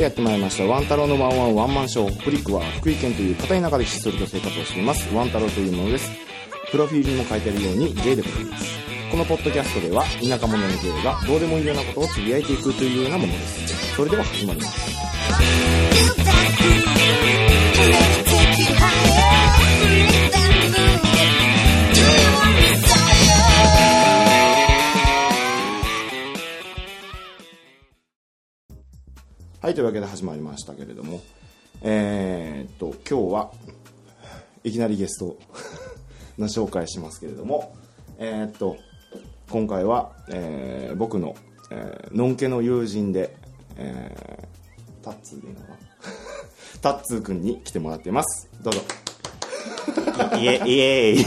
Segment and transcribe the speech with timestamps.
[0.00, 0.64] やってまいりました。
[0.64, 5.12] ワン太郎のワンワンワンマンショーフリックは福井県という片田舎でひっそりと生活をしています。
[5.14, 6.10] ワン太郎というものです。
[6.70, 8.78] プロフィールにも書いてあるように J でございます。
[9.10, 13.94] このポッドキャストでは田舎者の J がどうでもいいようなことをつぶやいていくというようなものです。
[13.96, 14.98] それでは始まります。
[29.68, 31.20] はいというわけで始まりましたけれども。
[31.82, 33.50] えー、っと今日は
[34.64, 35.36] いきなりゲスト
[36.40, 37.76] の紹介しますけれども。
[38.16, 38.78] えー、っと
[39.50, 41.36] 今回は、えー僕の、
[41.70, 43.36] えーのんけの友人で、
[43.76, 45.76] えータッツーでいいのかな？
[46.80, 48.48] タッツーくんに来てもらっています。
[48.62, 48.80] どうぞ。
[50.40, 51.24] イエイエーイ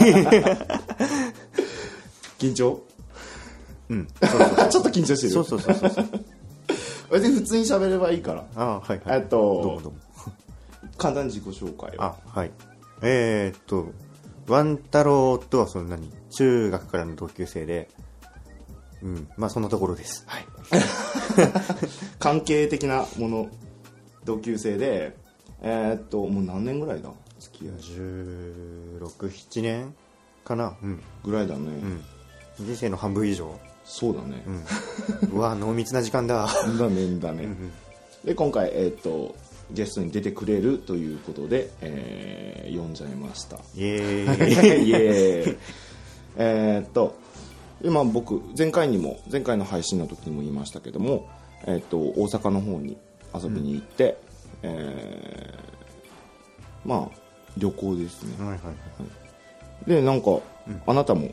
[2.40, 2.82] 緊張？
[3.88, 4.08] うん。
[4.68, 5.30] ちょっと緊張してる。
[5.30, 6.31] そうそうそうそうそう
[7.12, 8.44] 別に普通に喋ればいいから。
[8.56, 9.20] あはいはい。
[9.20, 9.98] えっとどうもどうも。
[10.96, 12.50] 簡単に自己紹介をあはい。
[13.02, 13.92] えー、っと
[14.48, 17.88] ワン太郎とはそんなに中学からの同級生で
[19.02, 20.24] うんまあそんなところです。
[20.26, 20.46] はい。
[22.18, 23.48] 関係的なもの
[24.24, 25.16] 同級生で
[25.60, 27.10] えーっともう何年ぐらいだ？
[27.38, 27.74] 付き合い
[29.00, 29.94] 167年
[30.44, 30.76] かな？
[30.82, 31.02] うん。
[31.24, 32.64] ぐらいだね、うん。
[32.66, 35.38] 人生の半分以上そうだね、うん。
[35.38, 36.46] うわ濃密な時間だ。
[36.78, 37.18] だね。
[37.20, 37.48] だね、
[38.24, 39.34] で今回えーっと
[39.72, 43.56] ゲストに出てくれるということで、えー呼んじゃいました。
[43.56, 44.88] イエーイ。
[44.88, 45.56] イエーイ。
[46.36, 47.14] えーっと
[47.82, 51.28] 今僕前回にも前回の配信の時にも言いましたけども、
[51.66, 52.96] えーっと大阪の方に
[53.34, 54.16] 遊びに行って、
[54.62, 57.18] えーまあ
[57.58, 58.72] 旅行ですね、はいはいは
[59.86, 59.90] い。
[59.90, 60.38] でなんか、
[60.86, 61.28] あなたも、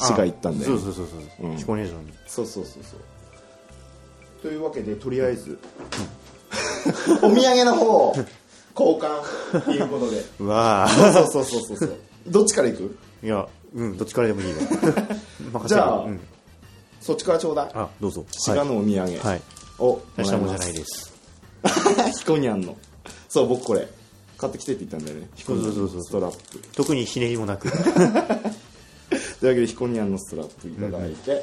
[0.00, 1.06] 市が行ったんだよ、そうそうそう
[1.38, 1.56] そう、うん。
[1.56, 2.12] 彦根城に。
[2.26, 3.00] そうそうそうそう。
[4.42, 5.58] というわけでとりあえず、
[7.22, 8.14] お土産の方を
[8.78, 10.24] 交換っていうことで。
[10.40, 11.98] う わそうそうそうそうそう。
[12.26, 12.96] どっちから行く？
[13.22, 14.56] ーいやうんどっちからでもいいよ。
[14.60, 16.20] 任せるじゃあうん、
[17.00, 17.70] そっちからちょうだい。
[17.74, 18.24] あどうぞ。
[18.30, 19.42] 滋賀のお土産はい。
[19.78, 21.12] をもらい大したもんじゃないです。
[22.18, 22.76] ヒコニャンの。
[23.28, 23.88] そう僕これ。
[24.38, 25.28] 買ってきてって言ったんだよね。
[25.34, 26.58] ヒコニャンのそうそうそうそうストラップ。
[26.74, 27.68] 特にひねりもなく
[29.40, 31.42] というわけでヒコニャンのストラップいただいて、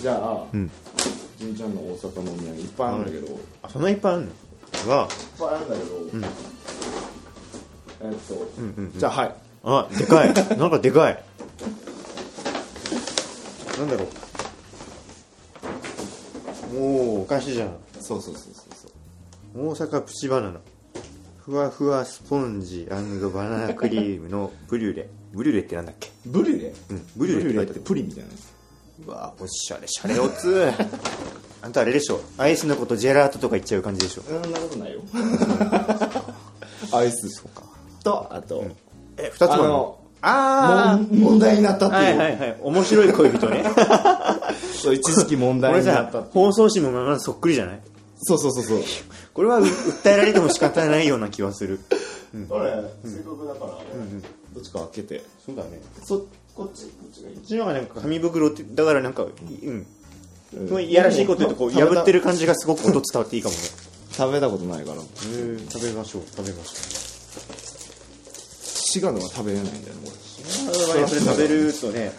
[0.00, 0.70] じゃあ、ん。
[1.38, 4.28] 純ちゃんの大阪のお土産いっぱいあるんだけど、いっあそんないっぱいあるの
[4.86, 5.08] うわ
[5.38, 6.26] ぱいあるんだけど、
[8.02, 9.34] えっと、うんうんじゃあはい。
[9.64, 10.34] あでかい。
[10.58, 11.24] なんかでかい。
[13.78, 14.04] なんだろ
[16.74, 16.78] う。
[16.78, 17.76] おおお菓子じゃん。
[18.00, 18.88] そうそうそうそうそ
[19.60, 19.68] う。
[19.68, 20.60] 大阪プチバナナ。
[21.38, 26.10] ふわふわスポンジバナナクリームのブリュレブリュレってなんだっけ？
[26.26, 27.80] ブリュレ、うんブリュレって書いてある。
[27.82, 29.06] プリンみたいなやつ。
[29.06, 30.70] うわおしゃれしゃれおつ
[31.62, 32.20] あんたあれでしょ？
[32.38, 34.22] アイスのことジェラートとか言っちゃう感じでしょ？
[34.22, 35.00] そんなことないよ。
[36.92, 37.44] アイス
[38.02, 38.64] とあと、
[39.16, 39.96] え二つもあるの？
[40.22, 42.56] あのあもん問題になったっていう、はいはいはい。
[42.62, 43.64] 面白い恋人ね。
[44.82, 47.80] そう一時期問題になっ放送紙もまだそっくりじゃない？
[48.22, 48.82] そうそうそうそう。
[49.32, 51.80] これはう訴えられても仕方ないような気はする
[52.48, 52.70] これ、
[53.04, 53.78] せっかくだから、
[54.54, 55.24] どっちか開けて。
[55.44, 55.80] そうだね。
[56.04, 57.36] そこっちこっちがいい。
[57.36, 59.86] こっちの方がなんか紙袋ってだからなんかうん。
[60.54, 60.82] うん。
[60.82, 63.60] いいやらしいこと言うとこう破ってる感じがすごく音伝わっていいかもね。
[64.12, 65.00] 食べたことないから。
[65.00, 67.00] 食べましょう食べまし
[68.90, 72.10] 滋賀のは食べれないんだよねこょうそれ食べるとね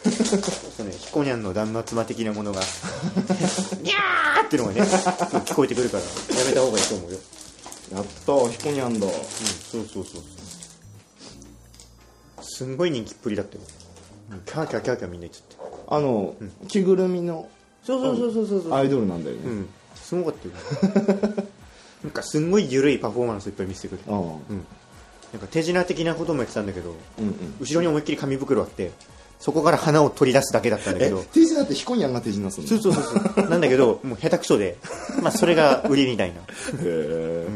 [0.78, 2.62] そうねヒコニャンの断末魔的なものが
[3.84, 7.18] ギャーっていうのがね聞こえてくるからやめた方がいいと思うよ。
[7.18, 7.41] れ
[7.92, 9.08] やったヒコニャンだ。
[9.08, 10.22] そうそうそうそう。
[12.42, 13.62] すんごい人気っぷりだったよ。
[14.46, 15.72] キャーキャーキャーキャーみんな言っちゃって。
[15.88, 16.36] あの、
[16.68, 17.50] 着ぐるみの
[17.84, 19.70] そうそうそうそうそうアイドルなんだよね、うん。
[19.96, 21.34] すごかったよ。
[22.04, 24.10] なんかすんごい緩いパフォーマンスいっぱい見せてくれて。
[24.10, 24.18] ああ。
[24.18, 24.66] うん。
[25.34, 27.34] なんか手品的なこともやってたんだけどうんうん。
[27.60, 28.92] 後ろに思いっきり紙袋あって
[29.42, 33.50] そこから花を取り出すだけだったんだけえど手品ってヒコニャンが手品するのそうそうそうそう。
[33.50, 34.78] なんだけど もう下手くそで。
[35.22, 36.36] まあそれが売りみたいな。
[36.36, 36.42] へ
[36.84, 37.48] え、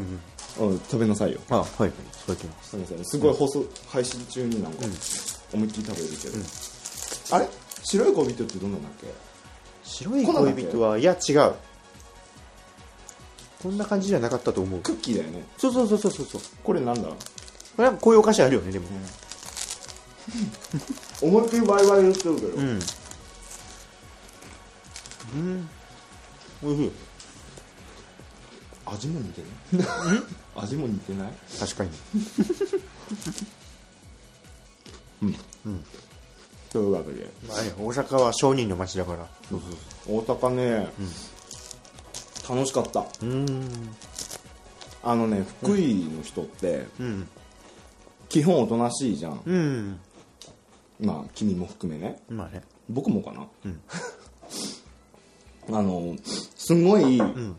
[0.59, 1.39] うん、食べなさいよ。
[1.51, 1.81] あはい。
[1.83, 1.91] はい
[2.25, 4.79] そうやってますすごい放送、配信中になんか、
[5.53, 6.37] 思いっきり食べるけど、
[7.35, 7.47] あれ？
[7.83, 9.07] 白い恋人ってどんなんだっけ？
[9.83, 11.53] 白い恋人はいや違う。
[13.61, 14.79] こんな感じじゃなかったと思う。
[14.81, 15.43] クッキーだよね。
[15.59, 16.25] そうそうそうそうそう。
[16.25, 17.09] そうこれなんだ？
[17.09, 17.15] こ
[17.83, 18.85] れはこういうお菓子あるよねでも
[21.21, 22.79] 思いっきりワイワイ言ってるけど、うん。
[25.33, 25.69] うん。
[26.63, 26.91] おいしい。
[28.85, 29.83] 味も似てない？
[30.55, 31.33] 味も似てない？
[31.59, 31.91] 確かに。
[36.71, 37.29] というわけで。
[37.47, 39.27] まあね大阪は商人の街だから。
[39.49, 39.61] そう
[40.05, 40.49] そう大阪
[40.81, 40.87] ね、
[42.49, 43.05] 楽しかった。
[43.21, 43.95] うん。
[45.03, 47.27] あのね福井の人ってうん。
[48.27, 49.99] 基本おとなしいじゃん、うん
[50.99, 52.19] まあ君も含めね。
[52.29, 52.61] まあね。
[52.89, 53.81] 僕もかな、うん。
[55.75, 56.15] あの
[56.55, 57.55] すごいん。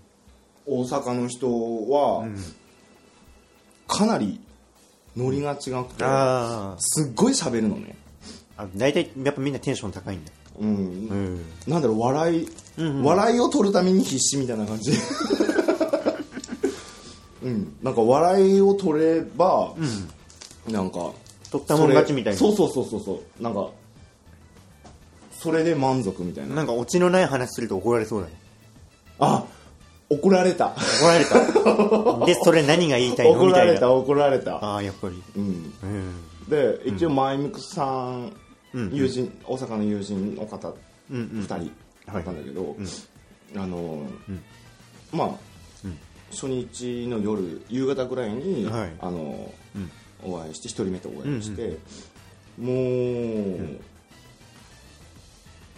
[0.67, 1.49] 大阪の人
[1.91, 2.37] はん。
[3.88, 4.41] かなり
[5.17, 7.97] ノリが違くてあすっごい喋るのね。
[8.59, 10.33] ーあ大体やっぱみんなテンション高いんだ。
[10.59, 11.44] うん、うん。
[11.67, 12.49] なんだろう笑い、
[12.79, 13.03] うんうん。
[13.05, 14.93] 笑いを取るために必死みたいな感じ。
[17.44, 17.77] うん。
[17.83, 19.75] なんか笑いを取れば、
[20.69, 21.12] なんか
[21.50, 22.38] 取ったもん勝ちみたいな。
[22.38, 23.43] そうそうそうそうそう。
[23.43, 23.69] なんか
[25.32, 26.54] それで満足みたいな。
[26.54, 28.34] なんかオチのない話すると怒られそうだね。
[29.19, 29.44] あ
[30.08, 30.75] 怒られた。
[31.00, 32.26] 怒られた。
[32.26, 33.40] でそれ何が言いたいの？
[33.40, 33.94] 怒られたみたいな。
[33.94, 34.56] 怒られた。
[34.56, 35.22] ああやっぱり。
[35.37, 35.72] うん。
[35.82, 36.48] うん。
[36.48, 38.32] で一応マイムクさん、
[38.72, 40.69] うん友人大阪の友人の方
[41.10, 41.25] うんうん。
[41.40, 41.70] 2人
[42.12, 42.76] だったんだけど、
[43.56, 44.08] あの、ん。
[45.12, 45.28] まあ、
[45.84, 45.99] うん。
[46.31, 48.92] 初日の夜夕方ぐらいに、はい。
[49.00, 49.90] あのうん
[50.26, 51.78] お会いして1人目とお会いして、
[52.58, 52.76] もう、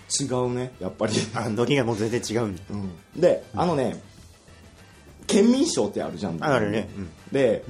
[0.08, 2.62] 違うねやっぱり、あノリがもう全然違うんだ。
[2.70, 3.20] うん。
[3.20, 4.00] であのね
[5.26, 6.42] 県民賞ってあるじゃん。
[6.42, 6.88] あるね。
[6.96, 7.10] うん。
[7.30, 7.62] で、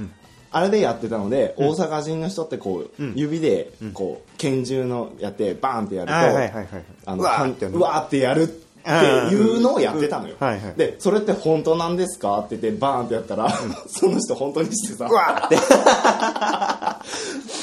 [0.52, 3.12] あれでやってたので、大阪人の人ってこう、うん。
[3.16, 6.14] 指でこう拳銃のやってバーンってやると、
[7.10, 10.74] あのうわーってやるっていうのをやってたのよ、うんはいはい。
[10.76, 12.38] でそれって本当なんですか？
[12.40, 13.50] って言ってバーンってやったら、
[13.88, 15.06] その人本当にしてさ。
[15.10, 15.40] うわ。
[15.42, 15.56] ーって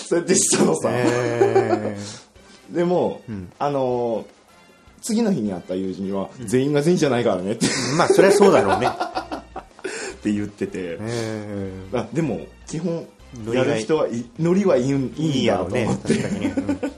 [0.07, 1.97] そうやってしたのさ、え
[2.69, 3.51] でも、ん。
[3.59, 4.35] あのー
[5.01, 7.67] 次の日に会った友人は、全員が全員じゃないからねって。
[7.67, 8.87] ーまあそれはそうだろうね。
[10.15, 10.97] って言ってて、
[12.11, 13.05] でも基本
[13.53, 15.83] やる人はいノリはいいんーいいんだやろうね。
[15.85, 16.53] と思って、確かにね。
[16.57, 16.94] うん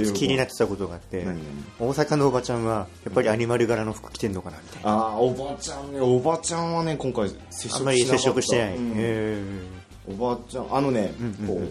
[0.00, 1.40] 一つ気になってたことがあって何
[1.78, 4.90] 大阪のおばちゃんはやっぱりアニマル柄の服着てんのかなみたいな。
[4.90, 8.92] ああおばちゃんねおばちゃんはね今回接触あんまり接触してない、うん。
[8.96, 9.42] え
[10.08, 11.12] おばちゃんあのね、
[11.46, 11.68] こう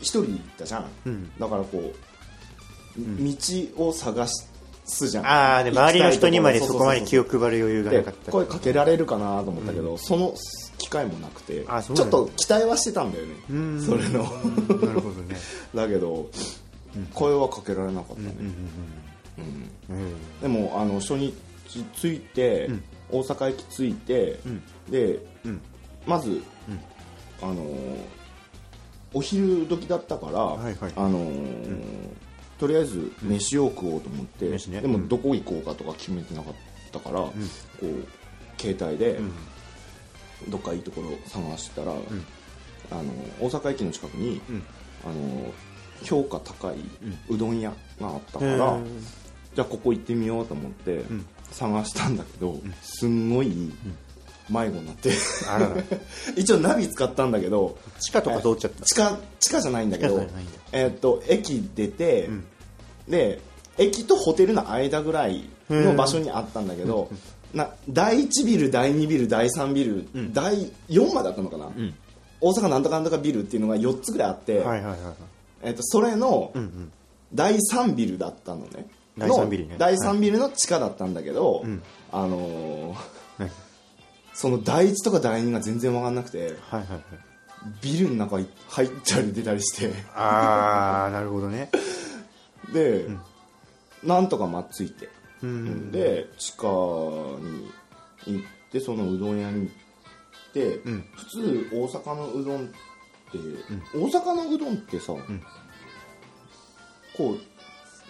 [0.00, 1.32] 一人行ったじゃん、うん。
[1.38, 4.26] だからこう、道を探
[4.84, 5.26] すじゃん。
[5.26, 8.32] ああで周りの人にまでそこまで気を配る余裕がなでかった。
[8.32, 10.34] 声かけられるかなと思ったけど、その
[10.78, 13.34] 機会もなくてあそうちょっと期待はしてたんだよね。
[13.50, 13.82] うん。
[13.82, 14.22] それの。
[14.24, 15.36] なるほどね。
[15.74, 16.28] だけど、
[17.14, 18.34] 声はかけられなかったね、
[20.40, 21.34] でもあの初日
[21.94, 22.82] 着いて、ん。
[23.10, 24.62] 大阪駅着いて、ん。
[24.90, 25.60] でうん。
[26.06, 26.42] まず、
[27.40, 27.96] あのー
[29.14, 32.08] お昼時だったから、あのー
[32.58, 35.08] とりあえず飯を食おうと思って、でもうん。
[35.08, 36.54] どこ行こうかとか決めてなかっ
[36.92, 37.32] たから、こ
[37.82, 38.06] う
[38.60, 39.18] 携帯で、
[40.48, 41.94] どっかいいところ探したら、あ
[43.02, 44.62] の大阪駅の近くに、ん。
[45.04, 45.52] あの
[46.02, 46.76] 評価高い
[47.28, 48.84] うどん屋があったから、へー。
[49.54, 51.26] じゃあここ行ってみようと思ってん。
[51.52, 53.70] 探したんだけど、すんごい
[54.48, 55.10] 迷子になって、
[56.36, 58.84] 一応ナビ使ったんだけど地下とか通っちゃった。
[58.84, 60.26] 地下地下じゃないんだけど
[60.72, 62.44] えーっと駅出て、ん。
[63.08, 63.40] で
[63.78, 67.10] 駅とホテルの間ぐらいの場所にあったんだけど、
[67.52, 71.94] な第1ビル第2ビル第3ビル、第4まであったのかな、ん。
[72.40, 74.98] 大阪なんとかなんとかビルっていうのが4つぐらいあって、はいはいはいはい
[75.62, 76.92] えーっとそれのうんうん。
[77.34, 78.86] 第3ビルだったのね。
[79.16, 79.72] 第三ビルね。
[79.72, 81.82] の第3ビルの地下だったんだけど、ん。
[82.10, 83.50] あのーはい。
[84.34, 87.02] その第1とか第2が全然分かんなくてはいはいはい。
[87.80, 89.92] ビルの中に入ったり出たりして。
[90.14, 91.70] ああなるほどね。
[92.72, 93.06] で、
[94.02, 95.08] なんとかまっついて、
[95.42, 97.70] うんで地下に
[98.26, 101.04] 行ってそのうどん屋に行って、ん。
[101.14, 102.74] 普通大阪のうどんって、
[103.38, 105.14] 大阪のうどんってさ、
[107.16, 107.36] こ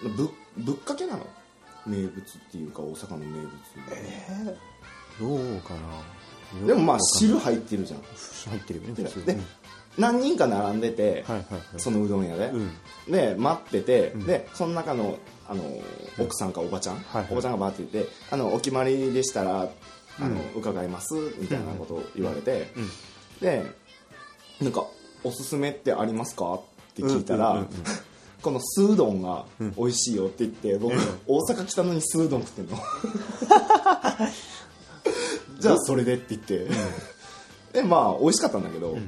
[0.02, 1.26] うぶぶっかけなの？
[1.86, 2.12] 名物っ
[2.50, 3.50] ていうか大阪の名物、
[5.18, 5.74] どうか
[6.60, 6.66] な？
[6.66, 8.00] でもまあ知汁入ってるじゃん。
[8.50, 9.38] 入ってるよねで
[9.98, 11.80] 何人か並んでて、はいはいはい。
[11.80, 12.70] そのうどん屋で、うん。
[13.10, 15.62] で待ってて、でその中のあの
[16.18, 19.68] 奥さんかおばちゃん、おばちゃんがバーって言ってあのお決まりでしたら
[20.20, 22.88] あの、伺いますみたいなことを言われて、うん。
[23.40, 23.64] で
[24.60, 24.86] なんか
[25.24, 26.54] おすすめってありますか？
[26.54, 26.60] っ
[26.94, 27.64] て聞いたら、
[28.42, 29.44] この酢うどんが
[29.76, 30.94] 美味しいよって言って僕、
[31.26, 32.78] 大阪来たのに酢うどん食ってんの。
[35.58, 36.66] じゃあそれでって言って、
[37.72, 38.98] でまあ美味しかったんだけど、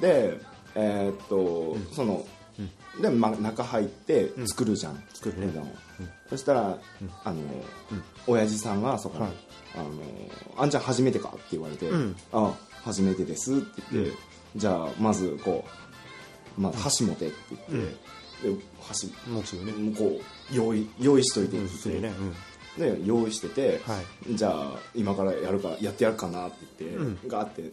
[0.00, 0.40] で
[0.74, 2.24] えーっと、その、
[3.00, 5.46] で、ま、中入って作るじゃん、作るね。
[5.46, 5.62] うどん。
[5.62, 5.66] を
[6.30, 6.78] そしたら、
[7.24, 7.40] あの、
[8.26, 9.32] 親父さんがそこに、はい。
[9.76, 9.90] あの
[10.58, 11.28] あんちゃん初めてか？
[11.28, 12.16] って言われて、ん。
[12.32, 14.12] あ初めてですって言って、
[14.56, 15.64] じゃあまずこ
[16.58, 17.36] う、まあ、箸持てって
[17.70, 22.08] 言って、で箸もちろんねこう用意用意しといてって言って、ね。
[22.08, 22.34] うん。
[22.78, 27.18] で用意してて、はじゃあ今からやるかやってやるかなって言って、うん。
[27.28, 27.70] ガーって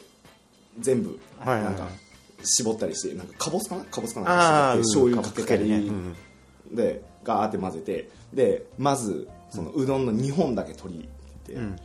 [0.79, 1.87] 全部なんか
[2.43, 3.83] 絞ったりしてなんかかぼすかな？
[3.85, 5.77] かぼすかなああんかして醤油かけたり、ね。
[5.77, 6.15] うん。
[6.75, 11.07] でガーって混ぜてでまずそのうどんの2本だけ取りっ
[11.45, 11.75] て、うん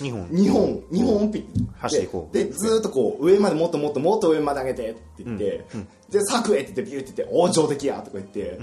[0.00, 0.28] 2本。
[0.28, 0.82] 2本。
[0.90, 1.44] 2本ピッ
[1.78, 2.06] 走って。
[2.06, 2.34] こう。
[2.34, 5.66] でずーっとこう上までもっともっともっと上まで上げてって言って、
[6.10, 8.58] で「作へ」って言ってビューって言って「お上出来や」とか言って、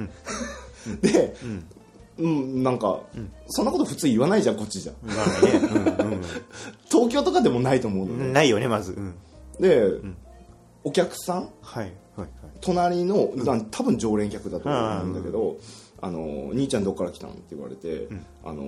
[1.02, 1.36] で、
[2.20, 2.64] うん。
[2.64, 3.02] なんか、
[3.48, 5.16] そんなこと普通言わないじゃんこっちじゃまあ
[6.06, 6.18] ね。
[6.90, 8.92] 東京とかでもないと思うので、うんないよねまず。
[8.94, 9.16] うん。
[9.60, 9.82] で、
[10.84, 11.50] お客さん？
[11.62, 12.30] はいはいはい。
[12.62, 13.32] 隣の、
[13.72, 15.58] 多分常連客だと思うんだけど、
[16.04, 18.10] あの兄ちゃんどっから来たんって言われて、
[18.44, 18.64] あの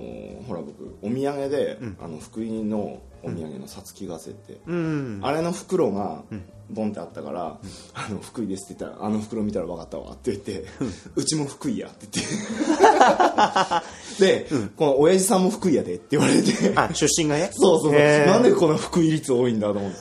[0.48, 5.20] ほら僕お土産で、あの福井のお土産のさつきがせって、うん。
[5.22, 6.22] あれの袋が
[6.70, 7.58] ボンってあったから
[7.92, 10.64] 「あの福井です」って言ったら「あの袋見たら分かったわ」って言って
[11.14, 12.26] 「うちも福井や」って言っ
[14.18, 14.46] て。
[14.56, 16.72] で、この親父さんも福井やでって言われて。
[16.74, 17.50] あ出身がね？
[17.52, 18.00] そうそうそう。
[18.00, 19.98] なんでこの福井率多いんだと思って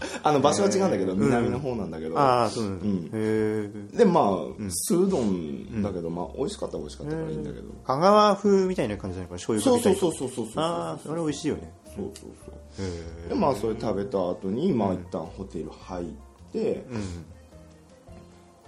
[0.22, 2.80] あの場所は違うんだけど南の方なんだけど、ああそうなんへ
[3.14, 10.00] えでまあ酢うどんだけど、まあ美味しかったら美味しかったからいいんだけど、香川風みたいな感じなのかな醤油そうかけたり。
[10.00, 11.72] そうそうそうそうそうああそれ美味しいよね。
[11.84, 12.86] そうそうそう。
[13.26, 16.06] へでまあそれ食べた後にまあ一旦ホテル入っ
[16.52, 16.84] て、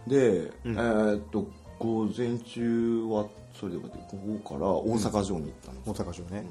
[0.06, 1.46] で、えーっと
[1.78, 3.26] 午前中は
[3.58, 3.88] それでこ
[4.44, 6.44] こから大阪城に行ったの、大阪城ね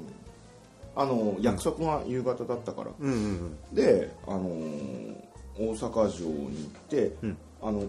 [0.96, 5.14] あの約束が夕方だったから、うんうんで、あのー
[5.58, 7.36] 大阪城に行って、ん。
[7.60, 7.84] あの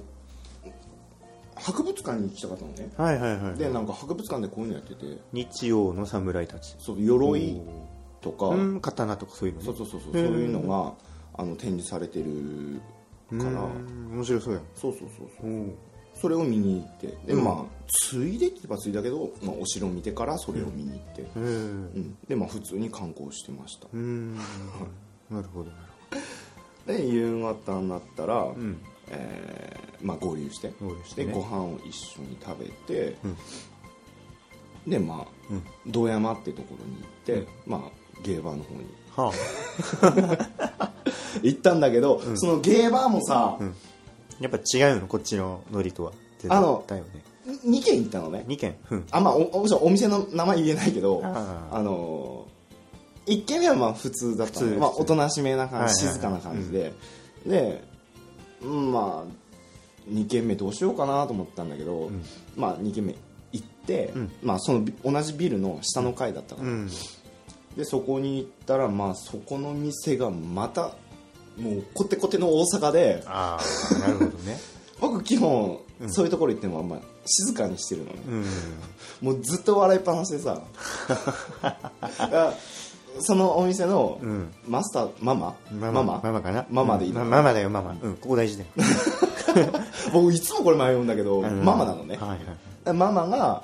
[1.56, 2.92] 博物館に行きたかったのね。
[2.98, 5.20] はいはいはいでなんか博物館でこういうのやってて。
[5.32, 6.76] 日曜の侍たち。
[6.80, 7.62] そう鎧
[8.20, 9.66] とか、うん刀とかそういうのね。
[9.66, 10.94] そうそうそうそうそういうのが
[11.34, 12.82] あの展示されてる
[13.38, 14.12] から、うん。
[14.16, 14.64] 面白そうやん。
[14.76, 15.50] そうそうそうそう。
[15.50, 15.74] お
[16.22, 22.18] それを見に行ってで、まあついでって言えばついだけど、まあ、お城を見てからそれを見に行って、うん。
[22.28, 23.88] でまあ普通に観光してました。
[23.92, 24.36] うん。
[24.36, 25.78] なるほどな
[26.88, 28.82] るで夕方になったら、ほどうん。
[29.10, 31.34] えーまあ、合流して合流してね。
[31.34, 33.28] でご飯を一緒に食べて、う
[34.88, 34.92] ん。
[34.92, 35.92] でまあ、うん。
[35.92, 38.86] 堂山ってところに行って、まあゲーバーの方に。
[39.16, 39.34] は
[41.42, 43.64] 行ったんだけど、そのゲーバーもさ、あ
[44.42, 46.12] やっぱ違うのこっちのノリとは。
[46.50, 47.24] あのだよね。
[47.66, 48.44] 2軒行ったのね。
[48.48, 48.76] 2軒？
[48.90, 49.06] うん。
[49.12, 52.48] あまあおおお店の名前言えないけどああの
[53.28, 56.92] 1軒目はまあ普通だったのまあ、おとなしめな感じ、静かな感じで、
[57.46, 57.84] で
[58.64, 62.10] うんまあ2軒目どうしようかなと思ったんだけど、
[62.56, 63.16] まあ2軒目
[63.52, 64.32] 行って、ん。
[64.42, 66.90] まあ、そのビ同じビルの下の階だったから、うん。
[67.78, 70.96] でそこに行ったらまあそこの店がまた
[71.58, 74.60] もうコテコテの大阪でああなるほどね。
[75.02, 75.80] 僕基本、
[76.10, 78.46] そういうところ行ってもあんま静かにしてるのね、うん。
[79.22, 80.62] もうずっと笑いっぱなしでさ。
[83.20, 84.54] そのお店のうん。
[84.68, 85.56] マスターママ？
[85.72, 86.22] ママ。
[86.24, 86.42] ママ？
[86.42, 86.66] かな？
[86.70, 87.24] ママでいいの？
[87.24, 87.30] うん。
[87.30, 87.96] ママだよママ。
[88.02, 88.70] うんここ大事だよ。
[90.14, 91.64] 僕いつもこれ迷うんだけど、うん。
[91.66, 93.64] ママなのね、はいはいママが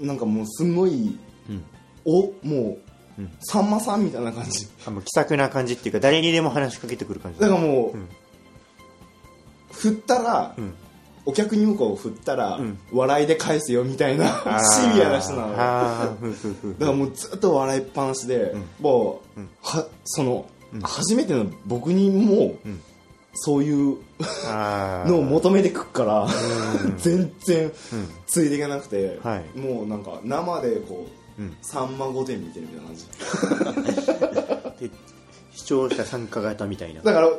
[0.00, 1.64] なんかもうすごいうん。
[2.04, 2.78] おもう、
[3.18, 4.66] うんさんまさんみたいな感じ。
[4.86, 7.40] あもう気さくな感じっていうか誰にでも話しかけてくる感じ。
[7.40, 8.08] だからもう、うん。
[9.72, 10.74] 振ったら、うん。
[11.26, 12.78] お客に向こう振ったら、うん。
[12.92, 14.26] 笑いで返すよみたいな
[14.60, 15.52] シビアな人なの。
[15.52, 16.18] だか
[16.80, 20.46] らもうずっと笑いっぱなしで、もう、はその、
[20.82, 22.80] 初めての僕にも、ん。
[23.40, 23.98] そういう
[25.06, 26.26] のを求めてくっから、
[26.98, 27.72] 全然
[28.26, 29.58] ついていけなくて、はい。
[29.58, 31.17] もうなんか生でこう、うん
[31.62, 32.96] さんま御殿見てるみたいな感
[34.78, 34.86] じ。
[34.88, 34.90] で
[35.54, 37.02] 視聴者参加型みたいな。
[37.02, 37.38] だから、ん。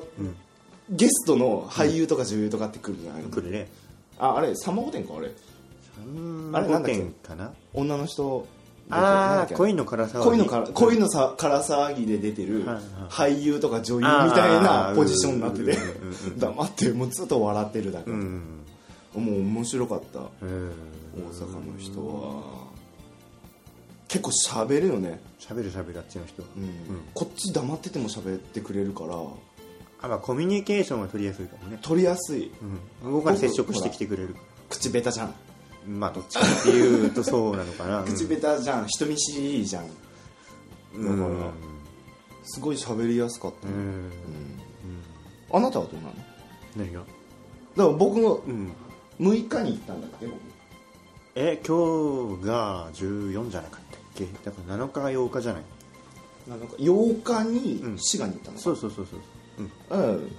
[0.92, 3.24] ゲストの俳優とか女優とかって来るじゃない？
[3.24, 3.70] の、来るね。
[4.18, 5.32] ああれさんま御殿かあれ。
[6.06, 8.48] うんあれなんだっけ？5点かな女の人
[8.92, 12.66] ああ恋のの辛さ恋のから恋のさから騒ぎで出てる
[13.10, 15.78] 俳優とか女優みたいなポジションになってて。
[16.38, 18.42] 黙ってもうずっと笑ってるだけ、うん。
[19.16, 20.20] もう面白かった。
[20.20, 22.69] へ大阪の人は
[24.10, 26.42] 結構喋るよね、喋る喋るあっちの人。
[26.42, 26.70] はうん。
[27.14, 29.16] こっち黙ってても喋ってくれるから。
[30.02, 31.78] あまあコミュニケーションは取りやすいかもね。
[31.82, 32.52] 取りやすい。
[33.04, 33.12] うん。
[33.12, 34.36] 向こうから接触してきてくれる。
[34.68, 35.34] 口下手じゃん。
[35.88, 38.04] まあどっちかっていうとそうなのかな。
[38.08, 38.88] 口下手じゃん。
[38.88, 39.86] 人見知りいいじゃん。
[40.96, 41.20] うん。
[41.20, 41.52] だから
[42.46, 43.76] すごい喋りやすかった、うん。
[43.76, 44.12] うん。
[45.52, 46.14] あなたはどうなの？
[46.76, 47.02] 何が？
[47.02, 47.12] だか
[47.78, 48.72] ら僕がうん。
[49.20, 50.26] 6日に行ったんだっけ？
[50.26, 50.40] 僕。
[51.36, 53.78] え今日が14じゃなか
[54.26, 54.26] け？
[54.44, 55.64] だから7日が8日じゃない？
[56.48, 57.98] なんか8日にうん。
[58.00, 58.64] 滋賀に行ったのか？
[58.64, 59.20] そうそうそうそう。
[59.94, 60.12] うん。
[60.12, 60.32] うん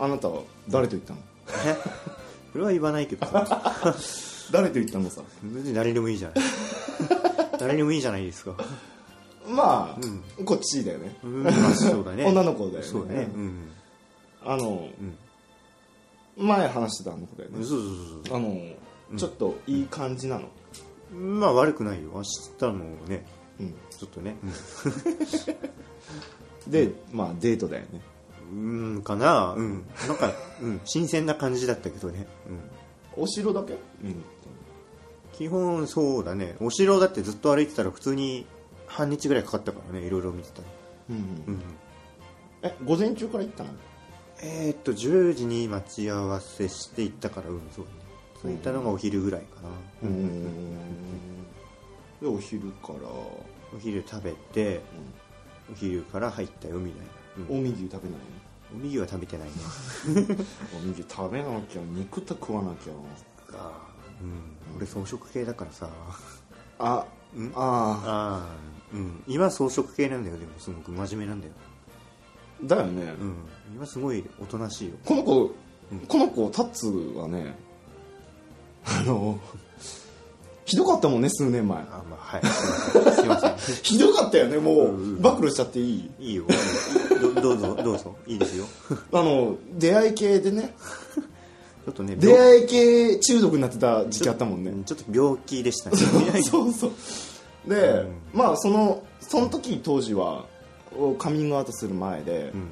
[0.00, 1.18] あなたは誰と行ったの？
[1.66, 1.76] え？
[2.52, 3.92] それは言わないけどさ。
[4.52, 5.22] 誰と行ったのさ？
[5.42, 6.38] 別に誰でもいいじゃない。
[7.58, 8.54] 誰でもいいじゃないですか。
[9.46, 12.24] まあ、こっちだよね、うんまあそうだね。
[12.26, 12.82] 女の子だよね。
[12.82, 13.28] そうだね。
[13.34, 13.68] うん。
[14.44, 14.88] あの、
[16.36, 17.64] 前話してたあの子だよね。
[17.64, 17.80] そう
[18.26, 20.42] そうあの、ちょっといい感じなの。
[20.42, 20.50] そう
[21.12, 22.10] まあ悪くないよ。
[22.14, 22.22] 明
[22.58, 23.24] 日もね
[23.60, 23.74] うん。
[23.90, 24.36] ちょっとね。
[26.66, 28.00] で、まあデートだよね。
[28.52, 28.58] うん
[28.94, 29.54] うんかな。
[29.56, 29.84] うん。
[30.06, 32.26] なんか、うん、新鮮な感じだったけどね。
[33.16, 33.22] うん。
[33.22, 33.72] お城だけ？
[33.72, 34.22] うん。
[35.32, 36.56] 基本そうだね。
[36.60, 38.46] お城だってずっと歩いてたら普通に
[38.86, 40.68] 半日ぐらいかかったからねいろいろ見てたら。
[41.10, 41.62] うんうん。
[42.62, 43.70] え午前中から行ったの？
[44.42, 47.84] えー、っと10時に待ち合わせして行ったからうんそう。
[47.84, 47.90] ね
[48.42, 49.68] そういったのがお昼ぐらいかな、
[50.02, 50.44] うん。
[52.20, 53.08] でお昼から。
[53.70, 54.80] お昼食べて、
[55.70, 58.18] お昼から入ったよみたいな、うん、近江牛食べない
[58.72, 59.54] おにぎりは食べてないね。
[60.16, 62.92] の近江牛食べなきゃ肉と食わなきゃ。
[64.22, 64.76] うん。
[64.78, 65.90] 俺草食系だからさ。
[66.78, 67.04] あ
[67.36, 67.52] ん？
[67.54, 68.56] あああ
[68.94, 69.22] うん。
[69.26, 70.38] 今草食系なんだよ。
[70.38, 71.52] でもすごく真面目なんだよ。
[72.64, 73.34] あだよね、うん。
[73.74, 74.96] 今すごいおとなしいよ。
[75.04, 75.50] この子、
[76.08, 77.54] この子タッツはね
[78.88, 79.38] あの
[80.64, 81.78] ひどかったもんね数年前。
[81.78, 82.42] あまあはい。
[83.14, 83.56] すいません。
[83.82, 85.82] ひどかったよねもう、うんうん暴露しちゃってい
[86.20, 86.28] い？
[86.28, 86.44] いいよ。
[87.20, 88.14] ど どうぞどうぞ。
[88.26, 88.66] いいですよ。
[89.12, 90.74] あの出会い系でね。
[91.16, 94.70] ちょっとね出会い系中毒になってた時期あったもんね。
[94.70, 95.96] うんちょっと病気でしたね。
[96.44, 96.90] そうそう。
[97.66, 100.44] で、まあそのその時当時は
[101.18, 102.68] カミングアウトする前で、うん。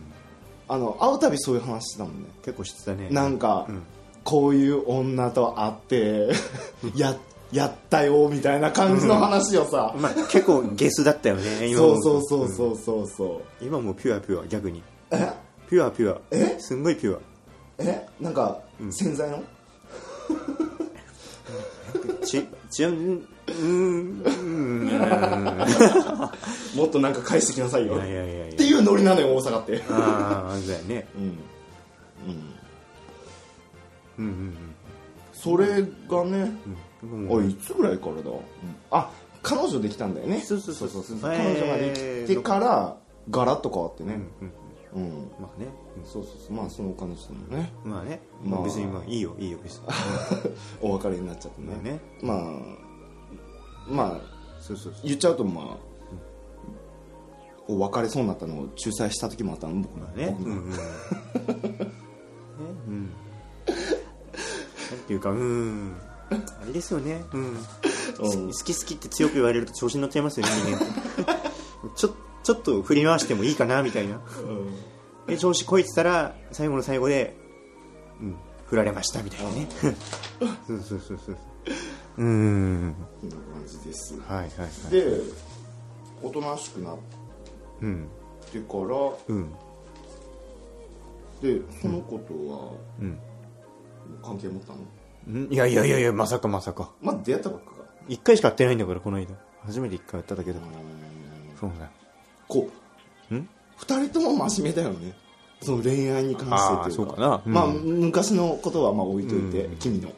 [0.68, 2.28] あの会うたびそういう話してたもんね。
[2.44, 3.08] 結構してたね。
[3.10, 3.82] なんか、うん
[4.26, 6.28] こういう女と会って
[6.96, 7.16] や
[7.52, 13.64] やったよみたいな感じの話をさ、まあ結構ゲスだったよね 今そうもそうそうそうそうそう。
[13.64, 14.82] 今もうピュアピュア逆に。
[15.12, 15.30] え？
[15.70, 16.18] ピュアピュア。
[16.32, 16.56] え？
[16.58, 17.20] すんごいピュア。
[17.78, 18.04] え？
[18.20, 18.58] なんか、
[18.90, 19.42] 洗剤の？
[22.24, 24.86] ちちゃうんうんうん。
[26.74, 27.94] もっとなんか返してきなさいよ。
[27.94, 28.46] いやいやいやいや。
[28.46, 29.82] っていうノリなのよ大阪って。
[29.88, 31.06] ああそうだよね。
[31.16, 31.38] うん、
[34.18, 34.54] うん、うんうん。
[35.32, 36.52] それがね、
[37.02, 37.26] うん。
[37.28, 38.30] うんあいつぐらいからだ、
[38.90, 39.10] あ
[39.42, 40.40] 彼女できたんだよね。
[40.40, 41.20] そうそうそうそう。
[41.20, 42.96] 彼女ができてから
[43.30, 44.14] ガラッと変わってね。
[44.40, 44.52] うんうん
[44.96, 45.68] うん、まあね。
[46.04, 46.52] そうそうそう。
[46.56, 47.72] まあその彼女ともね。
[47.84, 48.20] まあね。
[48.42, 48.62] まあ。
[48.62, 49.86] 別にまあいいよいいよ別に。
[50.80, 52.00] お別れになっちゃってね。
[52.22, 52.50] まあね。
[53.88, 54.20] まあまあ
[54.60, 55.02] そうそうそう。
[55.04, 55.76] 言っちゃうとまあ、
[57.68, 60.36] お別れそうになったのを仲裁した時もあったの僕まあね。
[60.38, 61.86] 僕
[65.06, 65.96] ていうかうん。
[66.30, 66.34] あ
[66.66, 67.24] れですよね。
[67.32, 67.40] うん。
[67.40, 67.56] うん。
[68.52, 71.36] 好き好きって強く言われると調子に乗っちゃいますよね人間。
[71.94, 74.20] ちょちょっと振り回してもいいかなみたいな。
[75.26, 77.36] で調子こいてたら最後の最後で、
[78.20, 79.68] うん、振られましたみたいなね。
[80.66, 81.36] そうそうそうそう
[82.18, 82.24] う。
[82.24, 82.94] ん。
[83.20, 84.18] こんな感じです。
[84.20, 84.90] はいはいはい。
[84.90, 85.20] で
[86.22, 86.96] おとなしくなっ
[87.82, 88.08] うん
[88.52, 89.52] てからうん。
[91.42, 93.18] でその子とはうん
[94.22, 95.52] 関係持ったの、ん？
[95.52, 96.90] いやいやいやいやまさかまさか。
[97.00, 97.76] まあ出会ったばっかか。
[98.08, 99.34] 一回しか会ってないんだからこの間。
[99.64, 100.60] 初めて一回会っただけだ。
[100.60, 100.72] から
[101.60, 101.90] そうだ
[102.48, 102.68] こ
[103.30, 103.34] う。
[103.34, 103.48] ん？
[103.76, 105.12] 二人とも真面目だよね。
[105.62, 106.82] その恋愛に関してっていうか。
[106.84, 107.42] あーそうかな。
[107.44, 107.52] うん。
[107.52, 110.10] まあ昔のことはまあ置いといて、君の、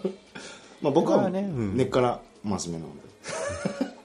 [0.82, 1.76] まあ僕はまあねうん。
[1.76, 3.02] 根っから真面目なんで、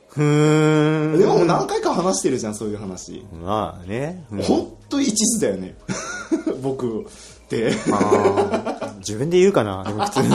[0.09, 1.19] ふーん。
[1.19, 4.41] でも何回か話してるじゃんそういう話、まあね、うん。
[4.41, 5.75] ほんと一途だよね。
[6.63, 7.05] 僕っ
[7.49, 7.71] て。
[7.91, 10.21] あー自分で言うかなでも普通。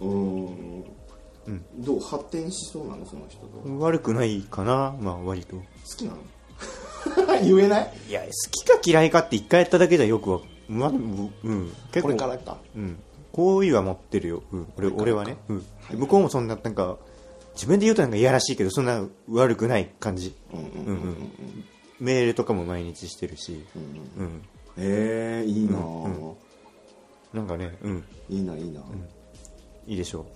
[0.00, 0.84] うん。
[1.78, 3.58] どう発展しそうなのその人と？
[3.68, 5.56] 好悪くないかなまあ割と。
[5.96, 6.18] きなの？
[7.42, 7.92] 言えない？
[8.08, 11.30] いや好きか嫌いかって一回やっただけじゃよくわまうん。
[11.92, 12.56] 結構これからか。
[12.74, 12.98] うん。
[13.32, 15.58] 好意は持ってるよ、うん、俺俺はね、うん。
[15.90, 16.96] で向こうもそんななんか
[17.54, 20.34] 自分で言うとなんかいやらしいけどそんな悪くない感じ。
[20.52, 21.30] うんうんうんうん
[22.00, 23.64] メールとかも毎日してるし。
[24.16, 24.42] うん
[24.76, 25.78] えー、いいな、
[27.32, 28.04] なんかねうん。
[28.28, 28.80] いいないいな、
[29.86, 30.26] いいでしょ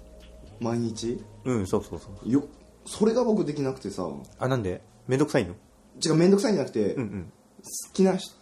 [0.61, 1.23] 毎日？
[1.45, 2.31] ううんそうそうそう。
[2.31, 2.45] よ
[2.85, 4.09] それが僕できなくてさ。
[4.39, 4.81] あなんで？
[5.07, 5.55] めんどくさいの？
[6.05, 7.33] 違う面倒くさいんじゃなくて、好うんうん。
[7.93, 8.35] きな人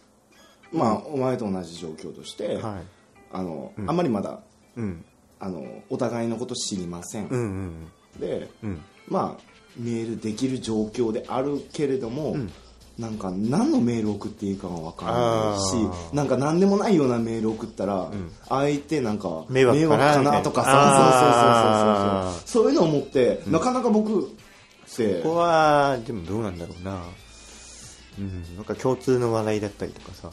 [0.71, 2.83] まあ、お前と同じ状況として、はい。
[3.31, 4.41] あのあんまりまだ
[4.75, 5.05] うん。
[5.39, 8.81] あのお互いのこと知りません、うんうんでうん。
[9.07, 9.41] まあ
[9.77, 12.35] メールできる状況であるけれども、
[12.99, 15.21] なんか何のメール送っていいかが分からない
[15.55, 16.15] あしー。
[16.15, 18.09] なんか何でもないようなメール送ったら、
[18.49, 22.71] 相手なんか迷惑かなとかあーそうそうそうそうそう。
[22.71, 24.25] そういうのを思って、なかなか僕っ
[24.95, 27.03] てここはでもどうなんだろうな。
[28.17, 28.55] うん。
[28.55, 30.31] なんか共通の話題だったりとかさ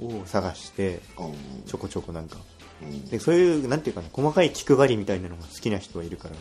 [0.00, 1.34] を探してうん。
[1.66, 2.36] ちょこちょこなんか。
[2.82, 3.06] うん。
[3.06, 6.36] でそういうなんていうかな細かい気配りみたいなのが好きな人はいるから。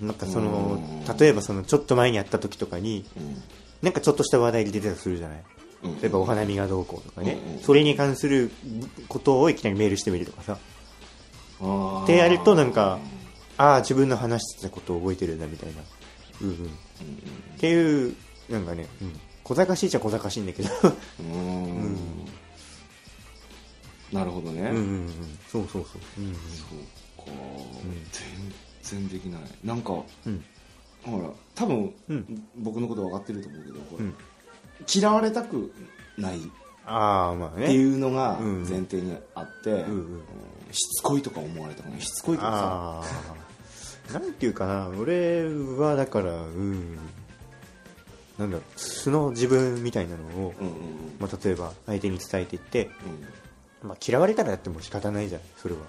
[0.00, 0.80] なんかその
[1.18, 3.42] 例えばそのちょっと前に会った時とかにうん
[3.82, 5.42] なんかちょっとした話題で出てたとするじゃない？
[5.84, 6.00] うん。
[6.00, 7.60] 例えばお花見がどうこうとかね、うんうん。
[7.60, 8.50] それに関する
[9.08, 10.58] ことをいきなりメールしてみるとかさ。
[12.04, 12.98] ってやるとなんか
[13.56, 15.82] ああ自分の話してたことを覚えてるんだみたいな。
[16.42, 16.56] うんうん。
[16.56, 16.60] っ
[17.58, 18.14] ていう
[18.48, 20.68] なんかね、うん、小賢しいっちゃ小賢しいんだけど。
[20.68, 21.96] うーん。
[24.12, 24.76] なるほどね、うんうんう
[25.08, 25.38] ん。
[25.48, 26.22] そうそうそう。
[26.22, 27.30] うんそうか、
[28.82, 29.40] 全然できない。
[29.62, 29.92] なんか
[30.26, 30.44] うん
[31.08, 32.48] ほら多分、うん。
[32.56, 34.14] 僕のこと分かってると思うけどほら、うん。
[34.92, 35.72] 嫌われたく
[36.16, 36.40] ないっ
[36.84, 37.66] ああまあね。
[37.66, 38.60] ていうのがうん。
[38.68, 39.80] 前提にあって、んうん。
[39.80, 39.84] う
[40.16, 40.22] ん
[40.70, 43.02] しつこいとか思われたくないしつこいとか
[44.06, 44.18] さ。
[44.18, 46.98] なんていうかな俺はだからうん。
[48.38, 50.74] なんだ素の自分みたいなのを、うんうん
[51.18, 52.90] まあ、例えば相手に伝えていって、
[53.82, 53.88] うん。
[53.88, 55.80] まあ、嫌われたらだってもう仕方ないじゃんそれは。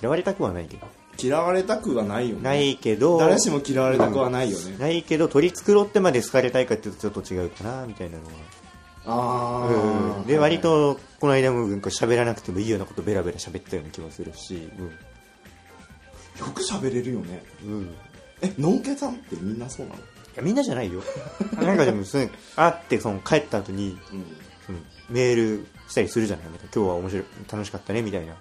[0.00, 0.86] 嫌われたくはないけど
[1.18, 2.42] 嫌われたくはないよね。
[2.42, 8.30] ないけど誰しも嫌われたくはないよね、ないけど取り繕ってまで好かれたいかっていうとちょっと違うかなみたいなのは。
[9.06, 10.26] ああ、うん。
[10.26, 17.42] で割とこの間もなんか喋らなくてもいいようなことベラベラ喋ったような気もするしよく喋れるよね。
[17.64, 17.88] うん、うん、い
[18.42, 19.98] えのんけさんってみんなそうなの？
[20.36, 21.02] やみんなじゃないよ。
[21.54, 24.24] なんかでもそれ 会ってその帰った後にうん。
[25.10, 26.46] メールしたりするじゃない？
[26.74, 28.34] 今日は面白い楽しかったねみたいな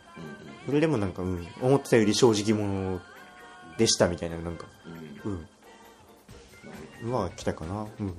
[0.65, 3.01] それでもなんか、うん、思ってたより正直者
[3.77, 4.65] でしたみたいななんか。
[5.25, 5.31] うん。
[5.31, 5.39] うん。
[5.39, 7.85] うんまあ来たかな。
[7.99, 8.07] うん。
[8.07, 8.13] うん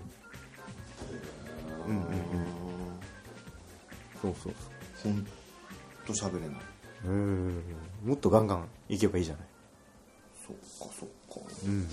[1.86, 2.04] うんうん。
[4.20, 4.54] そうそう
[5.02, 5.26] ほん
[6.06, 6.60] と喋れない。
[7.02, 7.62] そううん。
[8.04, 9.46] もっとガンガン行けばいいじゃない。
[10.46, 10.56] そっ
[10.88, 11.40] かそっか。
[11.66, 11.88] うん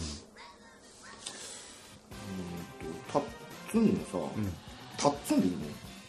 [3.12, 3.24] タッ
[3.70, 4.54] ツンのさ、ん。
[4.98, 5.60] タッツンでいいの？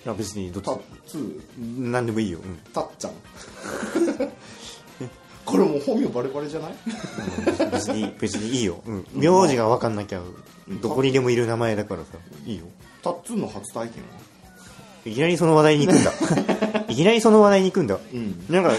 [0.04, 1.40] いや別にどっちタッツー。
[1.60, 2.58] 何でもいいよ、うん。
[2.72, 3.12] タッちゃん。
[5.44, 6.72] これもう本名バレバレじゃない？
[7.72, 10.20] 別に別にいいよ、うん、名字が分かんなきゃ
[10.80, 12.64] どこにでもいる名前だからさいいよ。
[13.02, 14.08] タッツンの初体験は？
[15.04, 16.84] いきなりその話題に行くんだ。
[16.88, 17.98] いきなりその話題に行くんだ。
[18.12, 18.44] うん。
[18.48, 18.70] なんか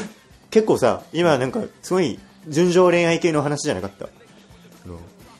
[0.51, 4.07] 結構さ今なんかすごい純情恋愛系の話じゃなかった？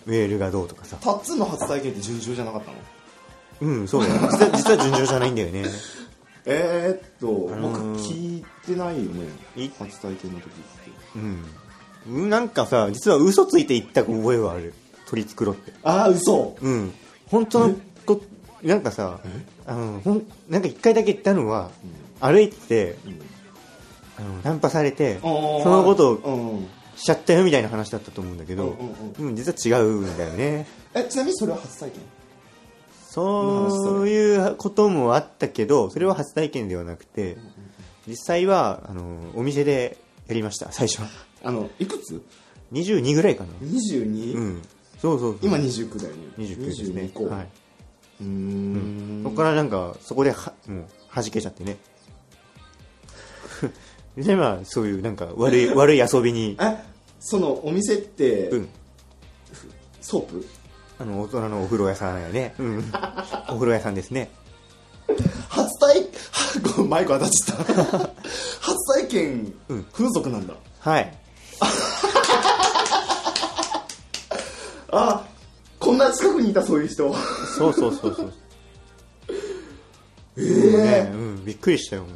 [0.06, 0.98] メールがどうとかさ。
[1.00, 2.78] タッツンの初体験って順調じゃなかったの？
[3.64, 4.22] うんそうだよ。
[4.32, 5.64] 実は実は純情じゃないんだよね。
[6.46, 9.28] えー、っと、あのー僕聞いてないよね。
[9.56, 9.70] い？
[9.80, 12.10] 初体験の時って。
[12.10, 12.30] うん。
[12.30, 14.74] なんかさ実は嘘ついて言った覚えはある。
[15.08, 15.72] 取り繕って。
[15.84, 16.58] ああ嘘。
[16.62, 16.94] うん。
[17.28, 18.22] 本当のこ
[18.62, 19.22] なんかさ
[19.66, 21.72] あのほんなんか一回だけ言ったのは、
[22.20, 23.20] 歩いててうん。
[24.18, 26.68] あのナンパされてそそのことをうん。
[26.96, 28.78] しちゃったよみたいな話だったと思うんだけど、
[29.18, 30.68] うん実は違うんだよね。
[30.94, 32.02] えちなみにそれは初体験？
[33.14, 37.38] そういうこともあったけどそれは初体験ではなくて
[38.08, 39.98] 実際はあのお店で
[40.28, 41.08] やりました最初は。
[41.44, 42.24] あのいくつ
[42.72, 43.50] ？22ぐらいかな。
[43.62, 44.36] 22?
[44.36, 44.62] うん。
[45.00, 45.40] そうそうそう。
[45.44, 46.22] 今29だよね。
[46.38, 47.02] 29ですね。
[47.04, 47.26] 22個。
[47.26, 47.48] はい。
[48.22, 49.22] うーん。
[49.24, 51.78] そこからなんかそこではもう弾けちゃってね。
[54.18, 56.58] でまあそういうなんか悪い 悪い遊びに。
[56.60, 56.78] え
[57.20, 58.70] そのお店って、うん。
[60.02, 60.46] ソープ？
[61.00, 62.80] あの大人のお風呂屋さんやね、うん、
[63.50, 64.30] お風呂屋さんですね。
[65.50, 66.08] 初体
[66.76, 67.74] ごめんマイク当たっちゃった。
[68.62, 69.84] 初体験、うん。
[69.92, 70.54] 風俗なんだ。
[70.80, 71.14] はい。
[74.92, 75.26] あ
[75.80, 77.14] こんな近くにいたそういう人。
[77.58, 78.32] そうそうそうそう。
[80.38, 82.10] えね、うん、びっくりしたよも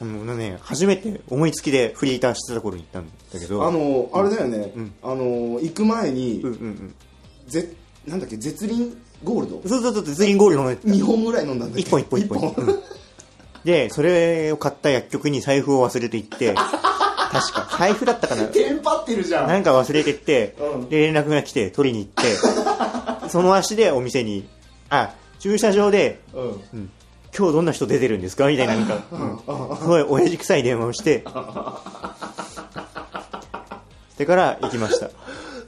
[0.00, 0.04] う。
[0.04, 3.64] もうね初めて思いつきでフリーターしてた頃に行ったんだけど。
[3.64, 4.92] あのあれだよね、うん。
[5.02, 6.94] あの行く前に、うんうんうん
[7.46, 7.72] ぜ
[8.06, 9.62] なんだっけ絶倫ゴールド？
[9.68, 11.80] そうそうそうズリンゴール飲んでた2本ぐらい飲んだんだっけ？
[11.82, 12.54] 一本一本一本。
[12.56, 12.78] うん。
[13.64, 16.54] でそれを買った薬局に財布を忘れていって
[17.32, 17.76] 確か。
[17.78, 18.44] 財布だったかな？
[18.46, 19.48] テンパってるじゃん。
[19.48, 20.88] なんか忘れてって、うん。
[20.88, 24.48] で連絡が来て取りに行って その足でお店に
[24.90, 26.42] あ駐車場で、うん。
[26.44, 26.90] うん、
[27.36, 28.46] 今日どんな人出てるんですか？
[28.48, 31.24] みたいななんか、 うん、すごい親父臭い電話をして。
[34.12, 35.10] してから行きました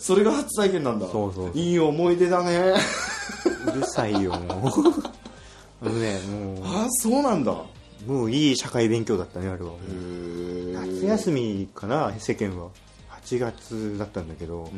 [0.04, 1.06] それが初体験なんだ。
[1.06, 1.58] そうそうそう。
[1.58, 2.74] いい思い出だね。
[3.66, 4.70] うるさいよ もう。
[5.80, 7.52] あのねもあそうなんだ。
[8.06, 9.72] うもういい社会勉強だったねあれは。
[10.74, 12.68] 夏夏休みかな世間は。
[13.22, 14.70] 8月だったんだけど。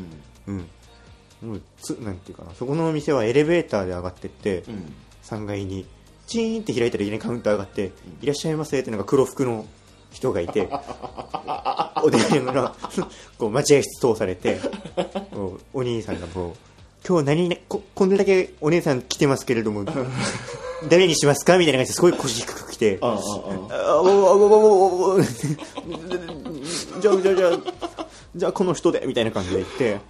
[0.47, 0.65] うん。
[1.43, 2.53] うん、もうつなんていうかな。
[2.57, 4.93] そこのお店はエレベーターで上がってって、うん。
[5.25, 5.87] 3階に
[6.29, 7.91] チーンって開いたらいきなりカウンター上がって、
[8.23, 9.67] いらっしゃいませってなんか黒服の
[10.11, 10.69] 人がいて
[12.03, 12.75] おでんの
[13.39, 14.59] こう待合室通されて
[15.73, 19.85] お兄さんがこう今日何々ここんだけお姉さん来てますけれども
[20.89, 24.01] 誰にしますかみたいな感じですごい腰低く来てああああ。
[24.01, 27.97] おおおおおおじゃあじゃあじゃあ
[28.37, 30.01] じゃあこの人でみたいな感じで言って、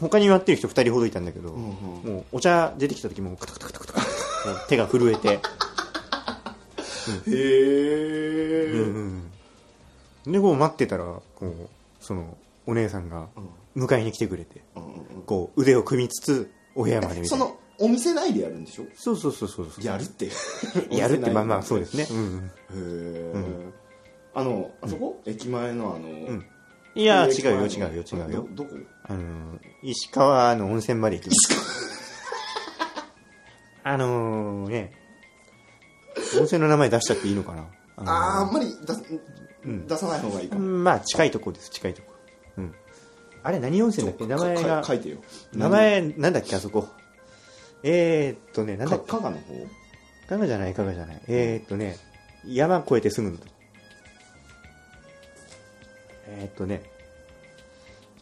[0.00, 4.06] 他に待ってる人2人ほどいたんだけど、もうお茶出てきた時もカタカタカタカタ
[4.68, 5.40] 手が震えて、
[7.26, 7.32] へ
[8.68, 9.30] え、うん
[10.26, 11.68] でこう待ってたらこう
[12.00, 12.36] その
[12.66, 13.28] お姉さんが
[13.76, 15.22] 迎えに来てくれて、うんうんうん。
[15.22, 17.44] こう腕を組みつつお部屋までみたいな。
[17.44, 18.84] そのお店内でやるんでしょ？
[18.94, 20.28] そうそうそうそうそうやるって。
[20.90, 23.34] やるってまあまあそうでですね、うんうん、へえ、
[24.34, 26.46] あのあそこ、駅前のあの、ん。
[26.94, 28.46] いや違うよ違うよ違うよ。
[28.54, 28.76] どどこ？
[29.04, 31.54] あの石川の温泉まで行きました
[33.90, 34.92] あのね
[36.38, 37.64] 温泉の名前出しちゃっていいのかな？
[37.96, 39.02] あのあーあんまり出す、
[39.64, 42.12] 出さない方がいいかも、まあ近いとこです近いとこ。
[42.58, 42.74] うん。
[43.42, 44.26] あれ何温泉だっけ？
[44.26, 45.18] 名前がか書いてよ。
[45.52, 46.88] 名前なんだっけあそこ。
[47.82, 49.10] えー、っとねなんだっけ？
[49.10, 49.66] か加賀の方？
[50.28, 51.22] 加賀じゃない加賀じゃない。
[51.28, 51.96] えー、っとね
[52.46, 53.46] 山越えてすぐのと。
[53.46, 53.52] こ
[56.28, 56.82] えー、っとね。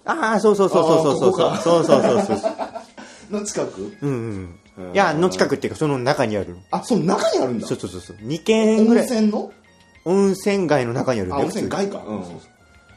[0.05, 1.51] ああそうそうそうそうそうそう。
[1.51, 1.57] あーここか。
[1.63, 3.41] そうそうそうそう。
[3.41, 3.97] の近く？
[4.01, 4.61] うんうん
[4.95, 6.57] いやの近くっていうかその中にあるの。
[6.71, 7.67] あその中にあるんだ。
[7.67, 8.17] そうそうそうそう。
[8.19, 9.07] 2軒ぐ温らい。
[9.07, 9.53] 泉の？
[10.05, 12.25] 温泉街の中にあるんだあよ温泉街か、うん、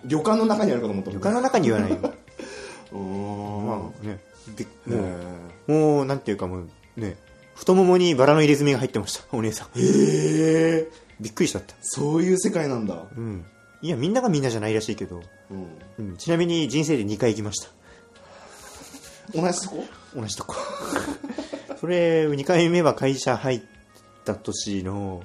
[0.06, 1.98] 旅館の中にあるかと思った旅館の中にはないよ
[2.94, 3.68] うーん。
[3.68, 4.20] まあね。
[4.56, 5.02] びへも
[5.68, 7.18] うもうなんていうかもうね
[7.56, 9.24] 太ももにバラの入れ墨が入ってました。
[9.32, 9.68] お姉さん。
[9.78, 10.88] え
[11.20, 11.76] びっくりしちゃった。
[11.82, 13.04] そういう世界なんだ。
[13.16, 13.46] うん。
[13.82, 15.68] いやみんながみんなじゃないらしいけど、うん。
[16.10, 17.70] うん、ちなみに人生で2回行きました。
[19.34, 19.86] 同じとこ？
[20.16, 20.56] 同じとこ
[21.82, 23.62] それ2回目は会社入っ
[24.24, 25.24] た年の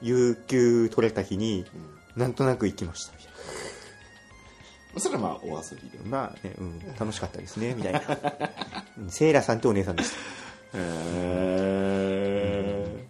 [0.00, 1.66] 有給取れた日に
[2.14, 3.12] なんとなく行きました。
[3.16, 5.98] みたいそれはまあお遊びで。
[6.04, 8.00] なまあね、うん、楽しかったですねみたいな。
[8.98, 9.10] うん。
[9.10, 10.16] セイラさんってお姉さんでした。
[10.16, 10.80] へ
[12.44, 13.06] え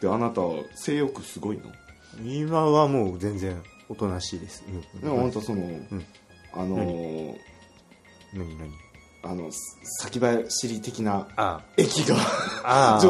[0.00, 0.42] であなた
[0.76, 1.64] 性欲すごいの？
[2.24, 4.62] 今はもう全然おとなしいです、
[4.94, 5.00] うん。
[5.00, 6.06] でも本当その、ん。
[6.52, 7.36] あのー
[8.32, 8.56] 何？
[8.58, 8.70] 何？
[9.22, 9.50] あの
[10.00, 11.60] 先走り的なあ。
[11.76, 12.16] 液が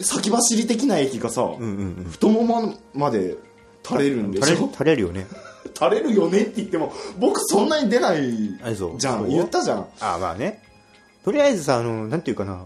[0.00, 2.04] 先走り的な液がさ、うんうんうん。
[2.10, 3.36] 太ももまで
[3.84, 4.70] 垂れるんでしょ？
[4.72, 5.26] 垂れるよね。
[5.74, 8.22] 垂れるよねって言っても僕そんなに出ない
[8.98, 9.28] じゃん。
[9.28, 9.78] 言ったじゃん。
[10.00, 10.62] ああまあね。
[11.24, 12.64] とりあえずさあのなんていうかな。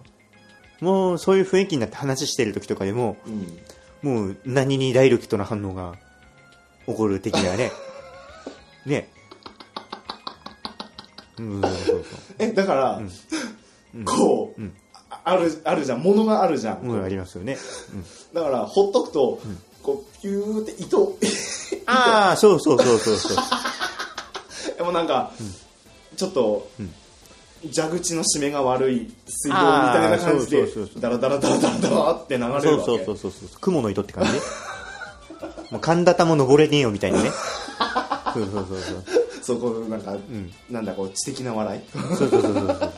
[0.81, 3.59] もうそういう雰囲気になって話してる時とかでもうん。
[4.03, 5.95] もう何にダイレクトな反応が
[6.87, 7.73] 起こる的なね。
[8.87, 9.11] ね
[11.39, 12.05] うんそうそう
[12.39, 13.01] えだから、
[14.05, 14.63] こう、
[15.11, 16.03] ああるあるじゃん。
[16.03, 17.59] ものがあるじゃん、そううんありますよね、
[18.33, 19.41] だからほっとくと、
[19.83, 21.17] こうピューって糸
[21.87, 23.37] ああそうそうそうそうそう。
[24.77, 25.33] でもなんか、
[26.17, 26.69] ちょっと、
[27.75, 30.67] 蛇口の締めが悪い水道みたいな感じで
[30.99, 32.67] ダラダラダラダラダラって流れるわけ。
[32.67, 33.33] そうそうそうそう。
[33.33, 34.31] そう雲の糸って感じ
[35.71, 37.31] もう神田田も登れねえよみたいなね。
[38.35, 39.18] そうそうそうそう
[39.49, 40.15] そこなんか、
[40.69, 41.81] なんだこう知的な笑い。
[42.19, 42.67] そうそうそうそう。
[42.67, 42.93] そう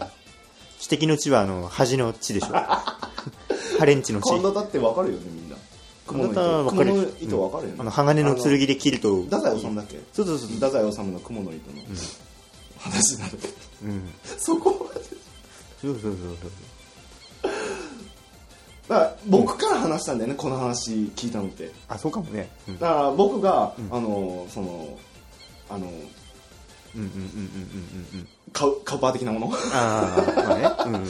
[0.80, 2.48] 知的の地はあの恥の地でしょ。
[3.78, 4.30] ハレンチの地。
[4.30, 5.56] 神田だってわかるよねみんな。
[6.08, 6.66] 神田は糸。
[6.66, 6.90] わかる。
[6.90, 9.22] 雲の糸わかるよね、あの鋼の剣で切ると。
[9.22, 10.00] 太宰治だっけ？
[10.12, 11.82] そうそうそう太宰治の雲の糸の
[12.78, 14.10] 話になるけど、うん。
[14.36, 15.06] そこまで。
[15.82, 17.52] そうそうそうそう
[18.88, 21.70] だから僕から話したんだよねこの話聞いたのって。
[21.88, 22.50] あそうかもね。
[22.66, 22.78] うん。
[22.80, 24.98] だから僕が、あのその
[25.68, 25.88] あの
[26.94, 29.50] うんうんうんうんうんうんカウカウパー的なもの？
[29.72, 31.06] ああまあね。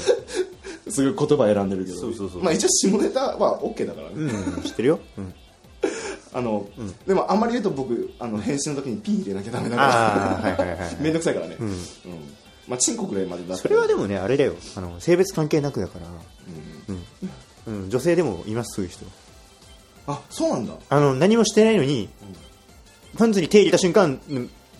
[0.88, 1.98] すごい言葉選んでるけど。
[1.98, 2.42] そうそうそう。
[2.42, 5.34] まあ一応下ネタは OK だからね、うん、うん、知ってるよ、うん、
[6.32, 6.68] あの、
[7.06, 11.56] でもあんまり言うと僕あの編集の時にピー入れなきゃダメだかああはいはいはいらめんどくさいからね。
[11.60, 11.68] うん。
[11.68, 11.76] うん。
[12.66, 14.54] まあチンコぐらいまでだったそれはでもねあれだよ。
[14.76, 16.06] あの性別関係なくだから、
[17.68, 17.82] うん。
[17.82, 19.06] うん、女性でもいますそういう人。
[20.06, 20.74] あそうなんだ。
[20.88, 22.08] あの何もしてないのに、
[23.16, 24.20] パンツに手入れた瞬間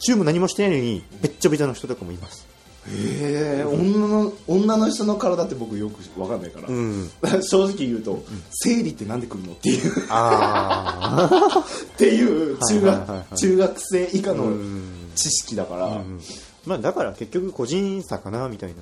[0.01, 2.49] うんチューブ何もしてないのにべっちょべちょの人とかもいます。
[2.89, 7.11] へえ女の女の人の体って僕よく分かんないから、うん。
[7.43, 10.07] 正直言うと、生理ってなんで来るのっていう。
[10.09, 11.61] ああ
[11.93, 15.11] っていう中学中学生以下のうん。
[15.15, 16.21] 知識だから、うん。
[16.65, 18.77] まあだから結局個人差かなみたいな。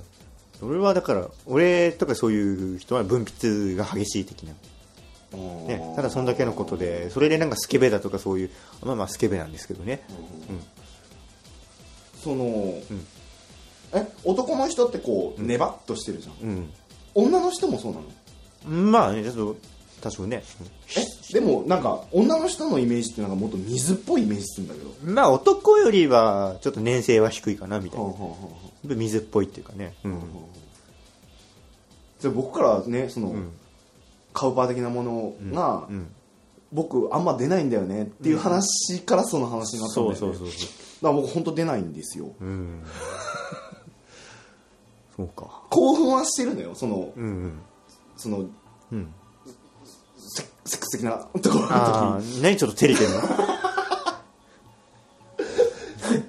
[0.62, 4.54] 俺はだから俺とかそういう人は分泌が激しい的な、
[5.68, 8.50] ね、ただそんだけのことでそれでなんかスケベだとかそういう
[8.82, 10.02] まあまあスケベなんですけどね
[12.22, 12.44] その、
[13.94, 14.06] え？
[14.24, 16.48] 男の人ってこう、ネバッとしてるじゃん。
[16.48, 16.70] うん。
[17.14, 18.90] 女の人もそうなの？
[18.90, 19.56] まあねちょっと
[20.02, 20.42] 多少ね。
[21.30, 21.32] え？
[21.32, 25.12] でもなんか女の人のイメージってなんかもっと水っぽいイメージするんだけど。
[25.12, 28.04] まあ男よりはちょっと年齢は低いかなみたいな。
[28.04, 28.36] はあはあは
[28.90, 29.94] あ水っぽいっていうかね。
[30.04, 30.20] うん。
[32.20, 33.52] じゃあ僕からねその、ん。
[34.34, 36.06] カウパー的なものが、うん
[36.72, 40.18] 僕あんま出ないんだよねっていう話からその話になったんだよね。
[40.18, 42.30] そうそうそうそだから僕本当出ないんですよ。
[42.40, 42.82] ううん。
[45.16, 45.62] そうか。
[45.70, 47.60] 興奮はしてるのよそのうんうん。
[48.16, 48.44] その
[48.92, 49.14] うん。
[50.18, 53.20] セセックス的なところのああ何ちょっと照れてるの？
[53.20, 53.28] 時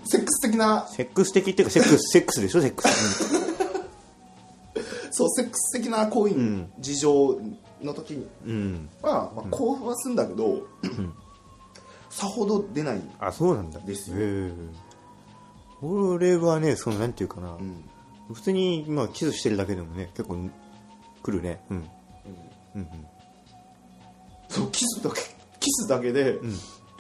[0.10, 0.88] セックス的な。
[0.88, 2.62] セックス的っていうかセックスセックスでしょ？
[2.62, 2.90] セックス、
[5.12, 6.72] そうセックス的な行為、ん。
[6.80, 7.40] 事情
[7.82, 8.52] の時にうん。
[8.52, 10.62] うん、は、まあ、興奮はするんだけど、
[12.10, 13.80] さほど出ない、あそうなんだ。
[13.80, 14.18] ですよ。
[15.82, 17.84] 俺はねそのなんていうかな、うん。
[18.34, 20.50] 普通に、まあ、キスしてるだけでもね結構
[21.24, 21.62] 来るね。
[21.70, 21.78] うん。
[21.78, 22.82] うん。
[22.82, 22.88] うん
[24.50, 25.22] そうキスだけ
[25.60, 26.40] キスだけで、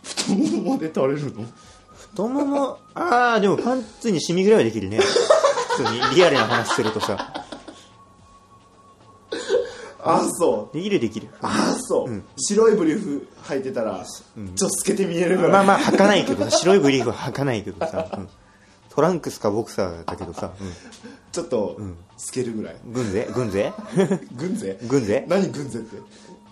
[0.03, 1.45] 太ももまで垂れるの？
[2.11, 4.99] 太ももああでもパンツにシミぐらいはできるね。
[4.99, 7.38] 普通にリアルな話するとさ
[10.15, 10.75] あそう。
[10.75, 11.27] できるできる。
[11.41, 16.51] あそう、白いブリーフ履いてたら、ちょっと透けて見えるぐらい、まあまあ履かないけどさ。
[16.51, 18.29] 白いブリーフは履かないけどさ、うん。
[18.89, 20.51] トランクスかボクサーだけどさ、
[21.31, 21.77] ちょっと
[22.17, 23.27] 透けるぐらい、うん、軍勢？
[23.33, 23.73] 軍勢？
[24.35, 24.77] 軍勢？
[24.87, 25.25] 軍勢？
[25.27, 25.97] 何軍勢って？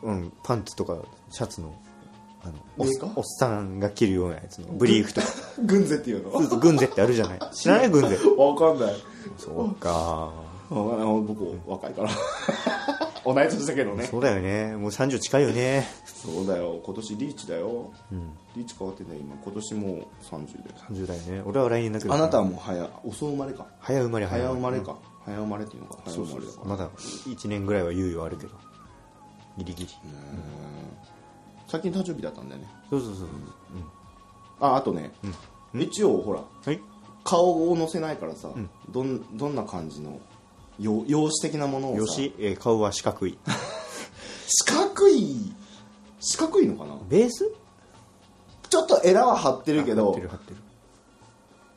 [0.03, 0.31] うん。
[0.43, 0.97] パンツとか
[1.31, 1.73] シャツの
[2.43, 2.53] あの
[3.15, 5.27] おっさんが着るようなやつのブリーフとか。
[5.65, 6.57] 軍勢っていうの？
[6.59, 7.39] 軍勢ってあるじゃない？
[7.53, 8.17] 知らない軍勢？
[8.37, 8.95] わかんない。
[9.37, 10.31] そうか。
[10.69, 12.09] 僕若いから
[13.23, 14.05] 同い年だけどね。
[14.05, 14.75] そうだよね。
[14.75, 15.87] もう30近いよね。
[16.05, 16.79] そうだよ。
[16.83, 17.91] 今年リーチだよ、
[18.55, 19.17] リーチ変わってね。
[19.17, 21.43] 今今年もう30で30代ね。
[21.45, 23.67] 俺は来年だけどあなたはもう早遅生まれか。
[23.79, 24.81] 早生まれ早生まれ。
[24.81, 25.99] か、早生まれっていうのか。
[26.05, 26.65] 早生まれだから。
[26.65, 28.53] まだ1年ぐらいは猶予あるけど。
[29.57, 29.91] ギリギリ。
[31.67, 32.67] 最近誕生日だったんだよね。
[32.89, 33.27] そうそうそう
[34.59, 35.11] ああとね、
[35.73, 36.41] 一応ほら。
[36.65, 36.79] はい。
[37.23, 38.49] 顔を載せないからさ、
[38.89, 40.19] どんどんな感じの
[40.79, 41.97] よ容姿的なものをさ。
[41.99, 43.37] よし、えー顔は四角い。
[44.47, 45.53] 四角い？
[46.19, 46.97] 四角いのかな？
[47.09, 47.51] ベース？
[48.69, 50.57] ちょっとエラは張ってるけ張どってる張ってる。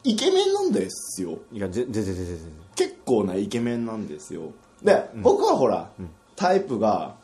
[0.04, 1.38] イケメンなんですよ。
[1.52, 2.40] いやぜぜぜぜぜぜ。
[2.74, 4.52] 結構なイケメンなんですよ。
[4.82, 5.90] で、僕はほら、
[6.36, 7.16] タイプが、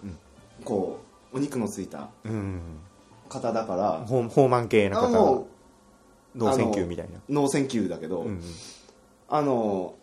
[0.65, 0.99] こ
[1.33, 2.61] うお肉のついたうん
[3.29, 5.47] 方だからホーホーマン系なあも方う
[6.37, 7.19] ノーセンキューみたいな。
[7.29, 8.43] ノーセンキューだけど、うんうん。
[9.29, 9.95] あの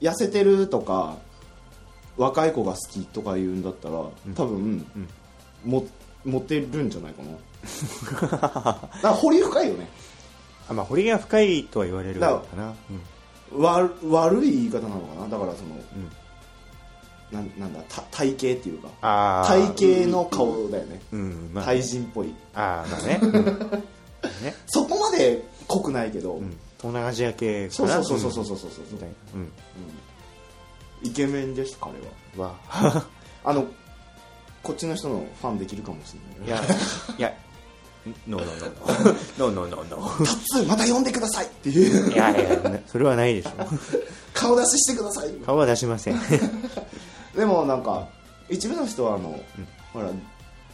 [0.00, 1.16] 痩せてるとか
[2.16, 3.94] 若い子が好きとか言うんだったら
[4.34, 4.86] 多分、
[5.64, 5.84] も
[6.24, 7.32] モテるんじゃないかな。
[8.20, 9.88] だから掘り深いよね。
[10.68, 12.74] あまあ彫りが深いとは言われるかだな
[13.52, 15.28] わ悪い言い方なのかな。
[15.28, 15.76] だからその、
[17.32, 19.44] なんなんだた体型っていうか。
[19.46, 21.50] 体型の顔だよね、うん。
[21.52, 22.34] まあ対人っぽい。
[22.54, 23.18] ああまあね。
[23.22, 23.34] うん。
[24.44, 24.54] ね。
[24.66, 29.52] そこまで濃くないけど、うん東南アジア系かそうなそうそうそうそうそうそうみたいなうん
[31.02, 31.92] イケメンです彼
[32.36, 33.06] はは
[33.42, 33.66] あの
[34.62, 36.14] こっちの人のファンできるかもし
[36.46, 36.76] れないいや
[37.16, 37.34] いや
[38.28, 38.60] ノーノー
[39.38, 43.50] ノーノーノーノーノータッツーまた呼んでくださいっていういやいやそれはないでしょ
[44.34, 46.20] 顔出ししてください顔は出しません
[47.34, 48.08] でもなんか
[48.50, 49.40] 一部の人はあの、
[49.94, 50.10] ほら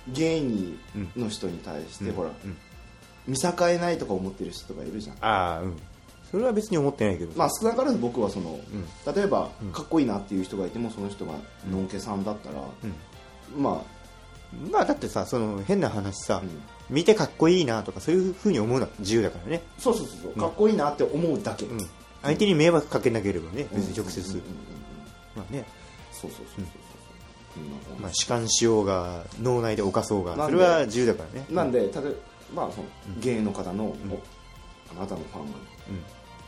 [0.08, 0.76] 芸人
[1.14, 2.30] の人に対して、ほら、
[3.28, 5.76] 見境ないとか思ってる人がいるじゃんああうん
[6.30, 8.60] それは別に思ってないけどまあ少なからず僕はその、
[9.14, 11.34] 例えばかっこいいなっていう人がいてもその人が
[11.68, 12.62] のんけさんだったら、
[13.56, 13.82] ま
[14.70, 16.50] まあだってさその変な話さ、うん。
[16.90, 20.32] 見てかっこいいなとかそういうふうに思うのは自由だからね、あそうそうそうそう。
[20.34, 21.78] かっこいいなって思うだけ、うん、
[22.22, 24.54] 相手に迷惑かけなければね別に直接、うんうんうんうん。
[25.36, 25.64] まあね、
[26.12, 26.64] そうそうそうそう
[27.54, 27.98] そうう。
[27.98, 28.02] ん。
[28.02, 31.46] まあ、弛緩しようが脳内で犯そうがそれは自由だからね。
[31.48, 31.90] なんで例え
[32.54, 32.86] ば、まあ、その
[33.20, 33.96] 芸の方の、お
[34.96, 35.58] あなたのファンが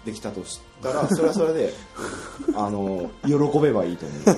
[0.05, 1.75] できたとしたら、 それはそれで
[2.55, 4.23] あの喜べばいいと思う。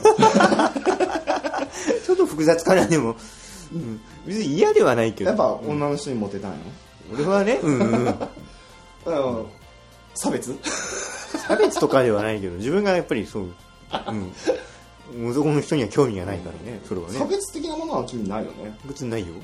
[2.04, 3.16] ちょっと複雑かなでも、
[3.72, 5.30] うん、別に嫌ではないけど。
[5.30, 6.56] やっぱ女の人にモテたいの、
[7.12, 8.14] 俺はね、うんうん、
[10.14, 10.54] 差別？
[11.46, 13.48] 差別とかではないけど自分がやっぱりそう、
[15.12, 19.34] うん、男の人には興味がないからねそれは差ね別的なものは君ないよね、別にないよ。
[19.34, 19.40] うん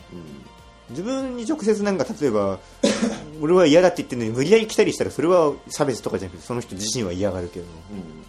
[0.91, 2.59] 自分に直接なんか例えば
[3.41, 7.66] 俺は嫌だって言ってるのに無理やり来たりしたらそれは差別とかじゃなくてその人自身は嫌がるけど、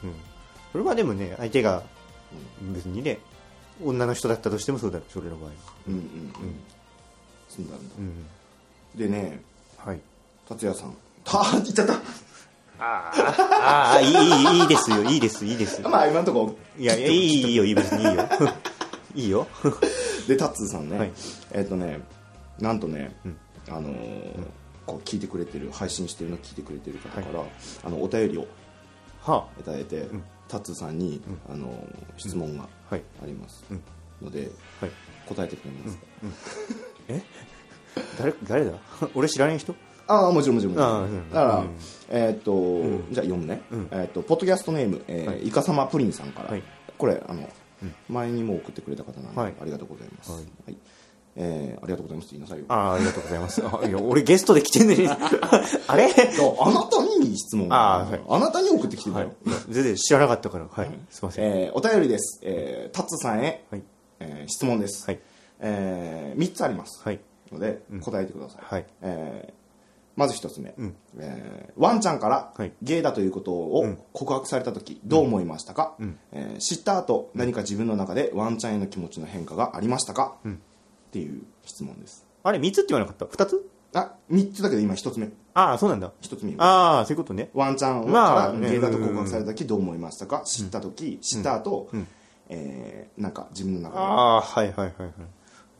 [0.03, 0.09] うん。
[0.09, 0.15] うん、
[0.71, 1.83] それはでもね相手が
[2.73, 3.19] 別にね
[3.83, 5.49] 女の人だったとしてもそうだそれの場合。
[5.87, 6.33] うんうんうん。
[7.49, 7.95] そうなんだ。
[7.97, 8.25] うん。
[8.95, 9.41] でね
[9.77, 9.99] はい。
[10.47, 10.95] 達也さん。
[11.23, 11.99] た言っちゃった。
[12.83, 15.03] ああいいいいいいですよ。
[15.03, 18.27] いいですいいですまあ今のとこいやいやいいいいよいい別にいいよ。
[19.13, 19.47] いいよ。
[20.27, 21.11] でタッツーさんね、はい。
[21.51, 21.99] えっ、とね
[22.61, 23.15] なんとね、
[23.69, 24.43] あのー
[24.87, 27.43] こう聞いてくれてる配信してるの聞いてくれてる方から、
[27.83, 28.47] あのお便りを
[29.21, 30.07] はいただいて、
[30.47, 33.03] タッツーさんに、あのー質問があはい。
[33.25, 33.83] ります、うん。
[34.21, 34.49] ので
[34.81, 34.93] あはい。
[35.27, 36.03] 答えてくれますか、
[37.09, 37.21] え？
[38.17, 38.71] 誰誰だ？
[39.13, 39.75] 俺知らない人？
[40.07, 40.75] ああもちろんもちろん。
[40.75, 41.69] だから、うん。
[42.09, 42.81] えーっと、
[43.13, 43.87] じゃあ読むね、うん。
[43.91, 45.47] えーっとポッドキャストネーム、えーはい。
[45.47, 46.63] イカサマプリンさんから、はい。
[46.97, 47.47] これあの、
[48.09, 49.53] 前にも送ってくれた方なんで、はい。
[49.61, 50.77] ありがとうございます、ははいい
[51.35, 52.29] えーありがとうございます。
[52.31, 52.65] 言いなさいよ。
[52.67, 53.61] ああ、ありがとうございます。
[53.65, 55.07] あいや、俺ゲストで来てんのに。
[55.87, 56.05] あれ？
[56.05, 57.67] あなたに質問。
[57.71, 58.21] あーはい。
[58.27, 59.27] あなたに送ってきてたはい。
[59.27, 59.33] よ、。
[59.69, 60.67] 全然知らなかったから。
[60.69, 60.89] はい。
[61.09, 61.45] すいません。
[61.45, 63.83] えーお便りです、えータッツさんへ、はい。
[64.19, 65.19] えー質問です、はい。
[65.61, 67.01] え3つあります。
[67.03, 67.19] はい。
[67.51, 68.85] ので、答えてください、はい。
[69.01, 69.61] えー
[70.17, 70.95] まず一つ目、うん。
[71.19, 72.73] えーワンちゃんからはい。
[72.81, 73.97] ゲイだということをうん。
[74.11, 76.19] 告白された時どう思いましたか、うん。
[76.33, 80.61] えー知った後何か自分の中でワンちゃんへの気持ちの変化がありましたか、うん
[81.11, 83.69] っていう質問ですあれ、3つって言わなかった ?2 つ？
[83.93, 86.13] あ3つだけど今1つ目ああ、そうなんだ。
[86.21, 87.49] 1つ目ああ、そういうことね。
[87.53, 92.07] ワンちゃんまあからゲイだと告白された時どう思いましたか、知った時知った後、うん
[92.47, 94.05] えーなんか自分の中であ
[94.37, 95.11] あ、はいはいはいはい。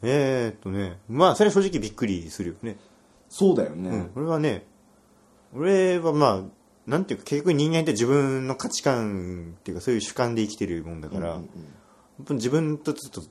[0.03, 0.97] えーっとね。
[1.07, 2.75] まあ、それは正直びっくりするよね。
[3.29, 4.11] そうだよね、うん。
[4.15, 4.65] 俺はね、
[5.53, 11.49] 俺はまあ、なんていうか、結局人間って自分の価値観っていうか、そういう主観で生きてるもんだから、うんうん
[12.17, 13.23] 本当に自分とちょっと、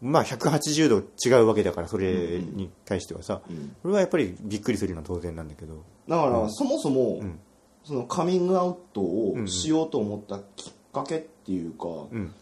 [0.00, 3.76] まあ180度違うわけだから、それに対してはさ、うん。
[3.84, 7.40] 俺はやっぱりびっくりするのは当然なんだけど、だから、そもそも、ん。
[7.84, 12.32] そのカミングアウトをしようと思ったきっかけっていうか、うん、だ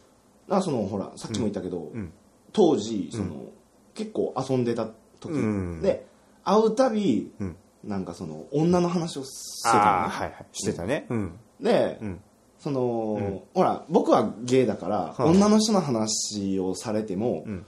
[0.49, 2.13] からそのほらさっきも言ったけど、ん。
[2.53, 3.47] 当時その、
[3.95, 4.89] 結構遊んでた
[5.21, 5.83] 時、うん。
[5.83, 6.07] で
[6.45, 7.57] 会うたび、うん。
[7.85, 9.81] なんかその女の話をしてたね。
[9.81, 11.07] はいはい、してたね。
[11.09, 11.39] うん。
[11.61, 12.21] で、うん。
[12.59, 17.67] その、ほら僕はゲイだから、はあ女の人の話をされてもう、ん。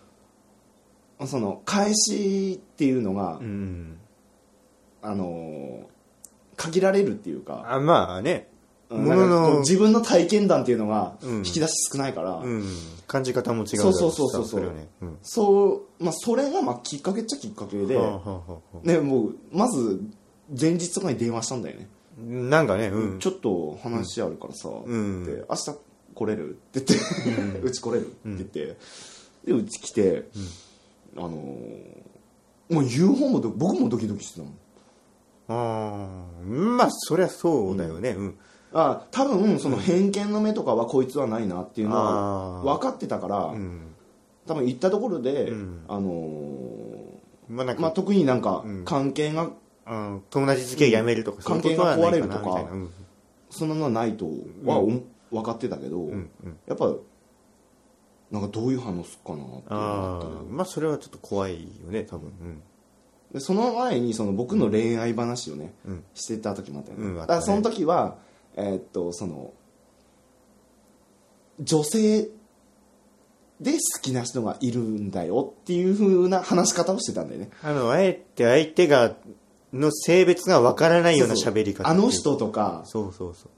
[1.26, 3.98] その返しっていうのが、うん。
[5.00, 5.88] あの
[6.56, 8.48] 限られるっていうか、あまあね、
[8.90, 12.64] 自分の体験談っていうのがうん引き出し少ないから、うん。
[13.06, 14.88] 感じ方も違うそうそうそうそうれはね。
[15.02, 15.18] うん。
[15.22, 17.98] そう、まあ、それがまあきっかけっちゃきっかけで、
[18.82, 20.00] ね、もうまず
[20.58, 23.18] 前日とかに電話したんだよね、なんかね、うん。
[23.18, 25.22] ちょっと話あるからさ、ん。
[25.22, 25.78] って明日
[26.14, 28.76] 来れるって言って、うち来れるって言って、
[29.44, 30.28] でうち来て、
[31.16, 32.08] あのー
[32.70, 34.52] もう言う方もど僕もドキドキしてたもん。
[35.48, 36.06] あ
[36.42, 38.10] あ、まあ、そりゃそうだよね。
[38.10, 38.38] うん。
[38.74, 43.94] あ多分その偏見の目とかはこいつはないなっていうのは分かってたから、うん。
[44.46, 45.84] 多分行ったところで、ん。
[45.88, 46.98] あのー
[47.48, 48.82] まあなんか、まあ、特になんかん。
[48.84, 49.48] 関係が
[49.88, 52.68] うん友達付き合いやめるとか、関係が壊れるとか
[53.50, 54.26] そんなのはないと
[54.64, 54.90] は、お
[55.30, 56.58] 分かってたけど、うんうん。
[56.66, 56.92] やっぱ
[58.30, 62.28] なんかどういう反応すっかなってったあまあそれはちょっと怖いよね多分。
[62.28, 62.62] うん。
[63.32, 66.04] でその前にその僕の恋愛話をね、うん。
[66.14, 68.16] してた時もあったよね、うんだからその時は
[68.56, 69.52] えーっとその
[71.60, 72.28] 女性
[73.60, 77.50] で好きな人がいるんだよっていう風な話し方をしてたんだよね。
[77.62, 79.16] あのあえて相手が
[79.72, 81.88] の性別がわからないような喋り方。
[81.88, 82.82] あの人とか。
[82.84, 83.48] そうそうそ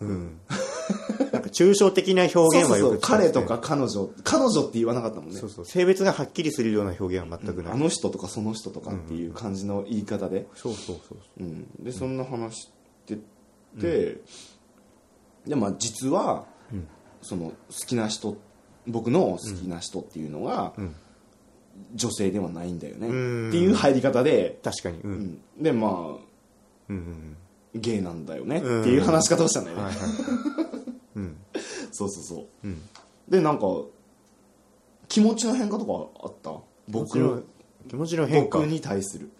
[0.00, 0.06] う。
[0.06, 0.40] うん。
[1.32, 4.10] なんか抽象的な表そうそうそう現はよく使って彼とか彼女。
[4.24, 5.38] 彼女って言わなかったもんね。
[5.38, 5.64] そうそう。
[5.64, 11.42] 性別がはっきりするような表現は全くない、あの人とかその人とかっていう感じの言い方で、そうそうそうう。
[11.42, 12.70] ん、でそんな話し
[13.06, 13.18] て
[13.80, 14.20] て、
[15.46, 16.46] でまあ実は、
[17.22, 17.54] その好
[17.86, 18.36] きな人
[18.86, 20.94] 僕の好きな人っていうのが、ん
[21.94, 23.48] 女性ではないんだよね、うん。
[23.48, 24.98] っていう入り方で、確かに。
[25.00, 25.22] うん、ううん。
[25.22, 25.92] ん、でまあ
[26.88, 27.36] うんうん
[27.74, 28.58] ゲイなんだよね。
[28.58, 30.04] っていう話し方をしたんだよね、はいはい。
[31.16, 31.36] うん。
[31.92, 32.46] そうそうそう。
[32.64, 32.82] うん。
[33.28, 33.66] でなんか
[35.08, 36.52] 気持ちの変化とかあった？
[36.88, 37.40] 僕の
[37.88, 38.58] 気持ちの変化。
[38.58, 39.30] 僕に対する。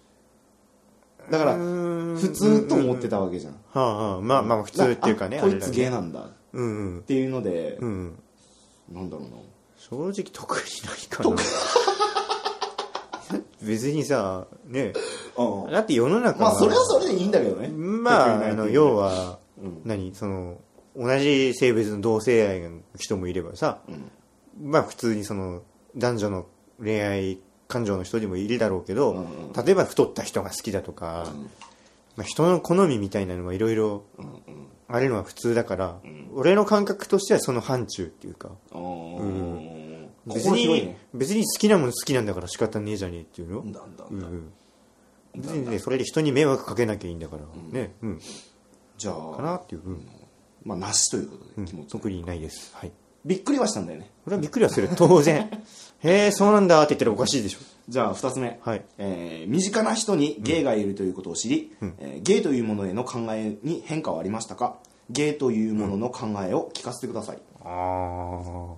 [1.30, 4.20] だから普通と思ってたわけじゃん、はあはあ。
[4.20, 6.20] まあまあ普通っていうかねあこいつゲイなんだ。
[6.20, 7.03] っうんうん。
[7.03, 8.18] ていうので、うん
[8.90, 9.36] なんだろうな。
[9.76, 11.36] 正直特にないかな
[13.62, 14.92] 別にさね。
[15.70, 17.68] だって世の中まあそれはそれでいいんだけどね。
[17.68, 19.80] まああの要は、うん。
[19.84, 20.14] 何？
[20.14, 20.58] その
[20.96, 23.80] 同じ性別の同性愛の人もいればさ、
[24.60, 25.62] まあ普通にその
[25.96, 26.46] 男女の
[26.82, 27.38] 恋愛
[27.68, 29.52] 感情の人にもいるだろうけど、うんうん。
[29.52, 31.32] 例えば太った人が好きだとか、
[32.16, 34.04] まあ、人の好みみたいなのはいろいろ
[34.88, 35.96] あるのは普通だから、
[36.34, 38.50] 俺の感覚としてはその範疇っていうか。
[38.72, 39.91] あー
[40.26, 40.98] 別に、ね。
[41.14, 43.62] 別に好きなもの好きなんだから仕方ねえじゃねえっていうの？
[43.62, 44.52] なんだなんだ、うん
[45.34, 47.42] 別にねそれで人に迷惑かけなきゃいいんだから、
[47.80, 47.94] ね。
[48.02, 48.20] うん。
[48.98, 50.06] じゃかあなっていう、うん。
[50.62, 52.70] まあなしということで気持ち、特にないです。
[52.76, 52.92] はい。
[53.24, 54.10] びっくりはしたんだよね。
[54.24, 54.90] これはびっくりはする。
[54.94, 55.48] 当然。
[56.04, 57.60] へえそうなんだって言ったらおかしいでしょ。
[57.88, 58.84] じゃあ2つ目、はい。
[58.98, 64.76] えー身近な人にゲイがいるということを知り、えーゲイというものへの考えに変化はありましたか？
[65.08, 68.74] ゲイというものの考えを聞かせてください、ああ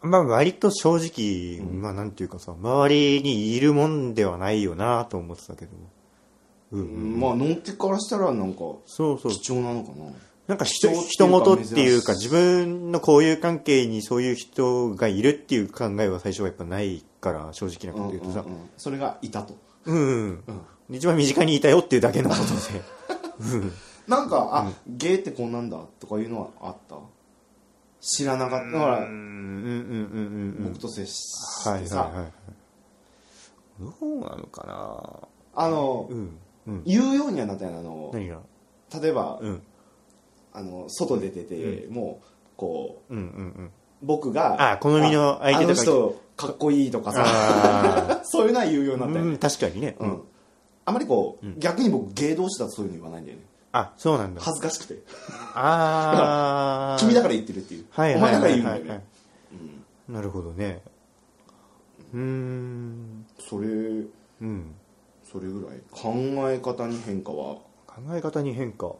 [0.00, 5.72] まあ割と正直、まあなんていうかさ周りにいるもんではないよなと思ってたけど。
[6.72, 7.18] うん。
[7.20, 9.32] まあのんけからしたらなんかそうそう。
[9.32, 10.04] 貴重なのかな。
[10.46, 12.28] なんか人貴重っていうか人事っていうか珍しい。
[12.28, 18.40] 自分の交友関係にそういう人がいるっていう考えは最初はやっぱないから正直なこと言うとさ。
[18.40, 18.70] うんうんうん。
[18.76, 19.56] それがいたと。
[19.84, 20.42] うん、
[20.88, 20.96] うん。
[20.96, 22.42] 一番身近にいたよっていうだけのこと
[22.72, 23.54] で。
[23.58, 23.72] うん。
[24.08, 26.96] なんかあ、ゲイってこんなんだとかいうのはあった？
[28.00, 28.72] 知らなかった。
[28.72, 29.08] だから
[30.64, 32.10] 僕と接しはいてさ、
[33.78, 35.28] どうなのかな。
[35.54, 36.08] あの、
[36.84, 39.62] 言うようにはなったよねあの例えば、うん。
[40.52, 42.26] あの外出てて、もう
[42.56, 43.28] こううんうんう
[43.62, 43.70] ん。
[44.02, 47.24] 僕があ好みの相手とかああの人かっこいいとかさ。
[47.26, 49.30] あ そういうのは言うようになったよね。
[49.30, 49.96] ーうん確かにね。
[49.98, 50.22] うん、
[50.84, 54.40] あまりこう、逆に僕芸同士だとそういうの言わないんだよねあそうなんだ。
[54.40, 55.02] 恥ずかしくて。
[55.54, 59.00] ああ 君だから言ってるっていう、はいお前だから言うんだよ
[60.08, 60.82] なるほどね。
[62.14, 63.26] うーん。
[63.38, 64.74] それうん。
[65.30, 66.14] それぐらい考
[66.50, 67.56] え方に変化は？
[67.86, 68.86] 考え方に変化。
[68.86, 68.98] も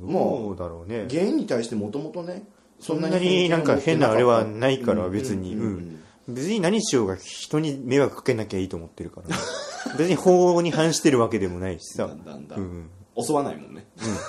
[0.00, 1.06] うどうだろうね。
[1.08, 2.44] 芸に対してもともとね
[2.80, 5.54] そんなになんか変なあれはないからうん別に。
[5.54, 6.00] うん。
[6.28, 9.34] 別に何しようが人に迷惑かけなきゃいいと思ってるからね。
[9.98, 12.06] 別に法に反してるわけでもないしさ。
[12.06, 12.90] だんだんだうんん
[13.20, 13.86] 襲わないもんね。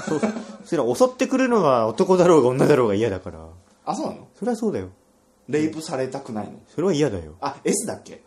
[0.08, 0.20] そう。
[0.66, 3.48] それは襲ってくるのは男だろうが女だろうが嫌だから。
[3.86, 4.28] あそうなの？
[4.36, 4.90] それはそうだよ。
[5.48, 6.60] レイプされたくないの？
[6.68, 7.36] それは嫌だよ。
[7.42, 8.22] あ S だっけ？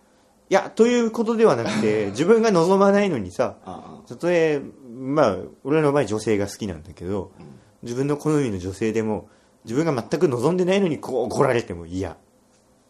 [0.51, 4.61] いやということではなくて 自分が望まないのにさあたとえ
[4.95, 7.31] まあ俺の場合女性が好きなんだけど、
[7.83, 9.29] 自分の好みの女性でも
[9.65, 12.17] 自分が全く望んでないのにこう来られても嫌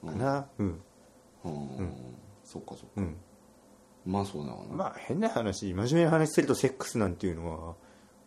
[0.04, 0.46] かな。
[0.58, 0.80] うん。
[1.44, 1.92] あうん、
[2.44, 2.86] そっかそっか。
[2.96, 3.16] うん
[4.04, 7.74] まあそうだわな、まあ変な話真面目な話するとセックスなんていうのは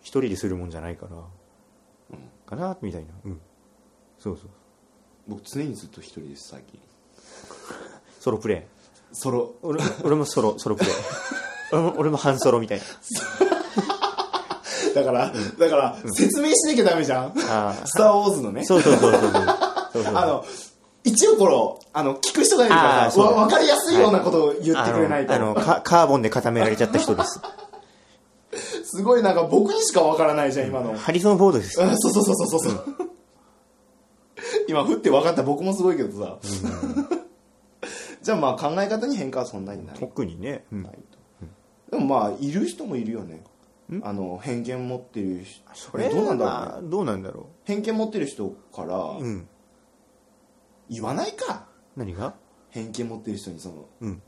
[0.02, 2.78] 一人でするもんじゃないから、かな？
[2.82, 3.08] みたいな。
[3.26, 3.42] うん。
[4.20, 4.50] そうそう。
[5.28, 6.80] 僕常にずっと一人です最近。
[8.20, 8.62] ソロプレイ。
[9.14, 9.56] ソロ。
[9.62, 10.94] 俺俺もソロソロプレイ。
[11.72, 12.86] 俺も俺も半ソロみたいな。
[14.94, 17.34] だから、だから、説明しなきゃダメじゃん。
[17.50, 18.64] あスター・ウォーズのね。
[18.64, 19.32] そうそうそうそうそう。
[19.92, 20.16] そうそう。
[20.16, 20.46] あの、
[21.06, 25.36] 一応この、あの、聞く人がいるからさ、わわかりやすいようなことを言ってくれないと。
[25.36, 27.40] あのあのカカーボンで固められちゃった人です
[28.98, 30.98] すごいなんか僕にしかわからないじゃん、今の。
[30.98, 32.84] ハリソン・フォードですうんそうそうそうそうそう。
[34.68, 36.38] 今、振って分かった僕もすごいけどさ。
[38.24, 39.96] じゃあまあ考え方に変化はそんなにない。
[40.00, 41.48] 特にね、うんないと
[41.92, 43.44] でもまあ、いる人もいるよね。
[44.02, 45.64] あの、偏見持ってる人。
[45.76, 49.48] それどうなんだろうどうなんだろ偏見持ってる人からううん
[50.90, 51.68] 言わないか。
[51.96, 52.36] 何が？
[52.70, 54.22] 偏見持ってる人にその、うん。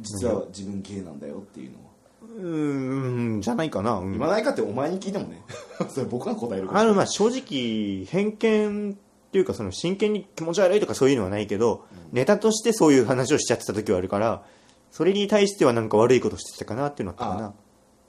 [0.00, 1.92] 実は自分ゲイなんだよっていうのは。
[2.22, 4.12] うーんじゃないかな、うん。
[4.12, 5.42] 言わないかってお前に聞いてもね。
[5.88, 6.80] それ僕が答えるから。
[6.80, 14.44] あのまあ正直偏見っていうかその真剣に気持ち悪いとかそういうのはないけど、ネタとしてそういう話をしちゃってた時はあるから
[14.90, 17.54] それに対してはなんか悪いことしてたかなっていうのはあったかな。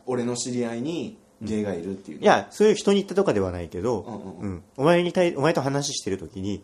[0.06, 4.64] 俺の知り合いにゲイがいるっていうのいやそういう人に言ったとかではないけど、うんうんうん。
[4.76, 6.62] お前に対お前と話してる時に、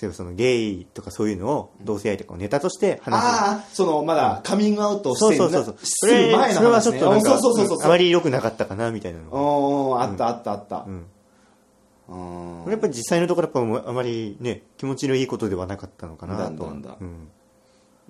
[0.00, 5.86] 例えばそのゲイとかそういうのを同性愛とかをネタとして話すああ、その、まだカミングアウトしてそうそうそうそう。
[5.86, 7.86] すそれる前のそれはちょっとなんかそうそうそうそう。
[7.86, 10.78] あまり良くなかったかなみたいなのおーあったあったあった。
[10.78, 10.86] ん。
[10.88, 11.04] うん
[12.08, 16.48] これやっぱり実際のところやっぱあまりね気持ちのいいことではなかったのかなとは。
[16.48, 16.96] だんだんだ。
[17.00, 17.28] うん。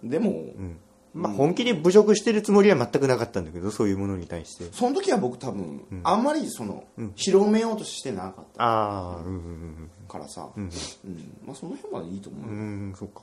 [0.08, 0.78] でも、うん
[1.14, 4.64] まあ、本気で侮辱してるつもりは全くなかったんだけどそういうものに対して。
[4.72, 6.84] その時は僕多分、あんまりその、
[7.16, 10.70] 広めようとしてなかっああうんうんたからさ、んうん。
[11.44, 13.22] まあその辺はいいと思うよ、うんうんそうか、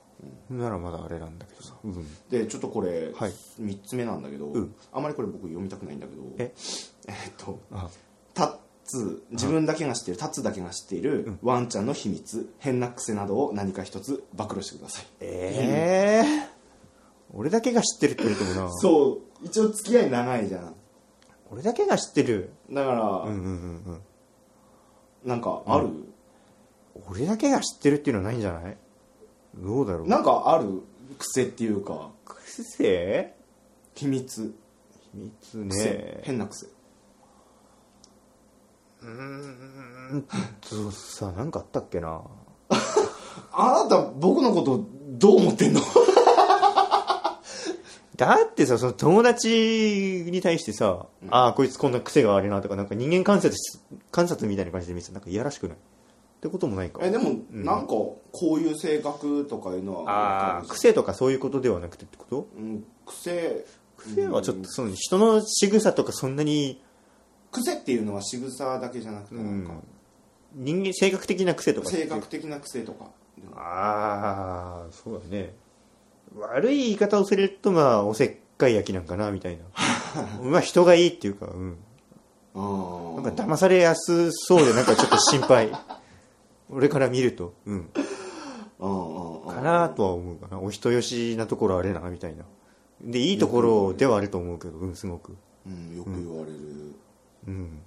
[0.50, 3.32] ならまだあれなんだけどさ、うん、でちょっとこれ、はい。
[3.62, 4.76] 3つ目なんだけど、ん。
[4.94, 6.54] あんまりこれ僕読みたくないんだけどえ
[7.08, 7.90] えっとあ。
[8.34, 15.06] タッツ自分だけが知っているタッツだけが知っているワンちゃんの秘密変な癖などを何か一つ暴露してください。
[15.22, 16.59] ええ
[17.34, 18.72] 俺だけが知ってるって言われてもな。
[18.74, 19.46] そう。
[19.46, 20.76] 一応付き合い長いじゃん。
[21.52, 22.52] 俺だけが知ってる？
[22.72, 24.02] だから、うんうんうんうん。
[25.26, 25.90] なんかある、
[27.10, 28.78] 俺だけが知ってるっていうのはないんじゃない？
[29.56, 30.08] どうだろう。
[30.08, 30.82] なんかある？
[31.18, 32.10] 癖っていうか。
[32.26, 33.34] 癖？
[33.96, 34.54] 秘密。
[35.12, 36.68] 秘密癖、ね変な癖。
[40.62, 42.22] そうさなんかあったっけな？
[43.54, 44.86] あなた僕のこと
[45.18, 45.82] どう思ってんの？
[48.20, 53.80] だってさその友達に対してさ、ああこいつこんな癖があるなとかなんか人間観察し
[54.12, 55.14] 観察みたいな感じで見てた。
[55.14, 55.78] らなんかいやらしくない？
[55.78, 55.80] っ
[56.42, 57.00] てこともないか。
[57.02, 62.48] えでも、なんかこういう性格とかいうのはああ癖とかそういうことではなくてってこと？
[62.58, 63.66] うん、癖。
[63.96, 66.82] 癖はちょっとその人の仕草とかそんなに
[67.52, 69.74] 癖っていうのは仕草だけじゃなくてなんか、
[70.56, 73.12] 人間性格的な癖とか性格的な癖とか
[73.56, 75.54] ああそうだね
[76.38, 79.64] 悪い言い方をするとまあおせっかい焼きなんかなみたいな
[80.44, 81.78] まあ人がいいっていうか、うん。
[82.56, 85.72] あなんか騙されやすそうでなんかちょっと心配。
[86.70, 87.54] 俺から見ると。
[87.66, 87.90] うん。
[88.80, 90.60] あかなとは思うかな。
[90.60, 92.46] お人よしなところあれな、みたいな。
[93.02, 95.36] で、いいところではあると思うけど、うん、すごく。
[95.66, 96.58] うんよく言われる
[97.48, 97.54] うん。
[97.64, 97.82] ん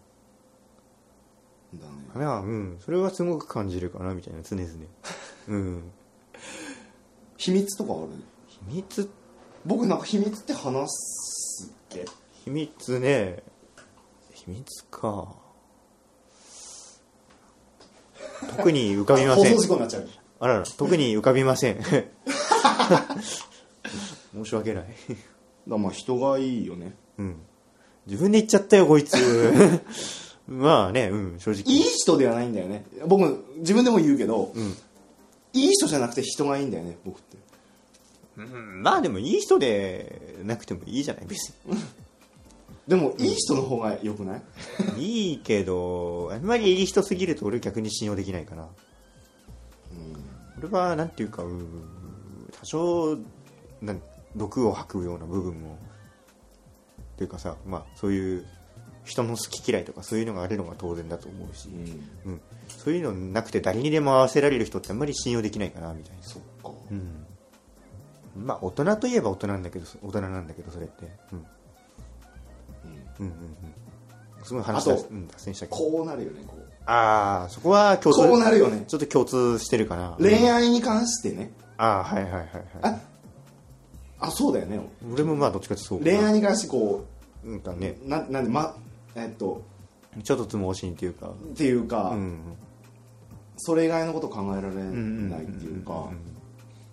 [1.75, 2.77] だねいや、うん。
[2.81, 4.69] それはすごく感じるかな、みたいな、常々。
[5.49, 5.83] うん。
[7.37, 8.09] 秘密とかある？
[8.69, 9.11] 秘密、
[9.65, 12.05] 僕なんか秘密って話すっけ？
[12.45, 13.43] 秘密ね。
[14.33, 15.35] 秘密か。
[18.57, 19.63] 特に浮かびません放送。
[19.63, 20.09] 事故になっちゃう
[20.41, 21.81] あらら、特に浮かびません。
[24.35, 24.85] 申し訳ない。
[25.69, 27.37] だまあ人がいいよねうん。
[28.07, 29.15] 自分で言っちゃったよ、こいつ。
[30.49, 31.63] まあね、うん、正直。
[31.67, 34.77] いい人ではないんだよね僕自分でも言うけど、ん
[35.53, 37.37] いい人じゃなくて人がいいんだよね僕って
[38.37, 41.53] うんまあでもいい人でなくてもいいじゃない、別
[42.89, 44.43] でもいい人の方が良くない、
[44.97, 45.31] に。
[45.31, 48.69] いいけど、あんまりいい人すぎると俺逆に信用できないかな。
[50.59, 51.69] 俺は、なんていうか、うん
[52.61, 53.19] 多少、
[53.81, 54.03] なん
[54.37, 55.77] 毒を吐くような部分も、
[57.15, 58.47] っていうかさ、まあそういう
[59.05, 62.33] 人の好き嫌いとかそういうのがあるのが当然だと思うし、うん。
[62.33, 66.23] うん、そういうのなくて誰にでも合わせられる人ってあんまり信用できないかなみたいな。
[66.23, 66.71] そっか。
[66.91, 67.22] うん
[68.37, 71.07] まあ大人といえば大人なんだけど大人なんだけどそれって。
[71.33, 71.39] うん。
[71.39, 71.47] うん。
[73.21, 73.35] うんうん
[74.45, 76.73] すごい話だうん脱線したけどこうなるよねこう。
[76.87, 78.29] ああそこは共通。
[78.29, 78.85] こうなるよね。
[78.89, 80.17] ちょっと共通してるかな。
[80.19, 81.53] 恋愛に関してね。
[81.77, 82.55] ああはいはいはいはい。
[82.83, 83.01] あ
[84.21, 84.81] あそうだよね。
[85.13, 87.05] 俺もまあどっちかってそう恋愛に関してこ
[87.45, 87.97] なんかね。
[88.05, 88.75] うななんでま
[89.15, 89.63] えっと
[90.25, 91.29] ちょっとつもしんっていうか。
[91.29, 92.41] っていうか、うん
[93.65, 96.09] それ以外のこと考えられないっていうか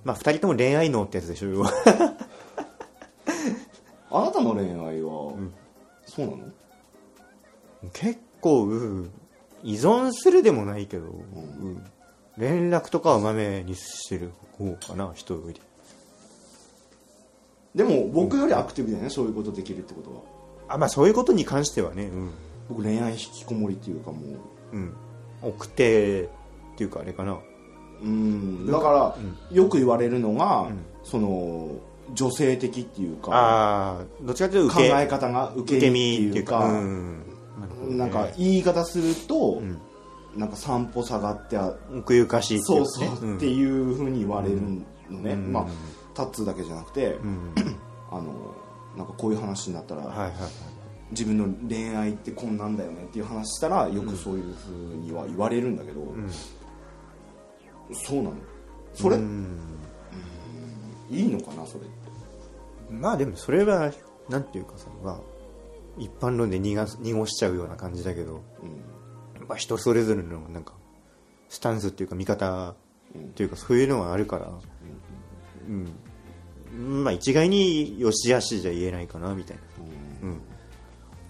[0.09, 1.71] まあ二人とも恋愛脳ってやつでしょ要は。
[4.09, 5.33] あなたの恋愛は、
[6.07, 6.37] そうなの？
[7.93, 9.11] 結構、うん
[9.61, 11.83] 依存するでもないけど、うん。
[12.37, 15.61] 連絡とかはまめにしてる方かな人より。
[17.75, 20.21] でも僕よりアクティブだよね、そういうことできるってことは。
[20.69, 22.31] あまあそういうことに関してはねうん、
[22.69, 24.17] 僕恋愛引きこもりっていうかも
[24.73, 24.75] う。
[24.75, 24.95] うん、
[25.43, 26.27] 奥手っ
[26.77, 27.37] ていうかあれかな
[28.01, 28.67] うん。
[28.71, 29.15] だから、
[29.51, 30.67] よく言われるのが、
[31.03, 31.69] その
[32.13, 36.81] 女性的っていうかああどっちかというと考え方が受受けけ身身ってていううか、
[37.87, 39.79] なんか言い方すると、ん。
[40.35, 44.61] なんか散歩下がってあ奥ゆかしいっていそううかねそうっていうふうに言われる
[45.09, 45.51] のね、うん。
[45.51, 45.65] まあ
[46.13, 47.53] タッツーだけじゃなくて、うん。
[48.11, 48.55] あの
[48.95, 50.31] なんかこういう話になったら、
[51.11, 56.01] 自分の恋愛ってこんなんだよねっていう話したらよくそういうふうには言われるんだけど、
[57.93, 58.35] そうなの？
[58.93, 59.57] それ、うん。
[61.09, 61.89] いいのかなそれって？
[62.91, 63.91] まあでもそれは
[64.29, 65.19] なんていうかさ、まあ、
[65.97, 68.41] 一般論で濁す濁しちゃうような感じだけど、
[69.47, 70.73] まあ、人それぞれのなんか
[71.49, 72.75] スタンスっていうか見方っ
[73.35, 74.51] ていうかそういうのはあるから、
[75.67, 77.03] うん。
[77.03, 79.63] まあ一概によしあしじゃ言えないかなみたいな、
[80.29, 80.41] うん、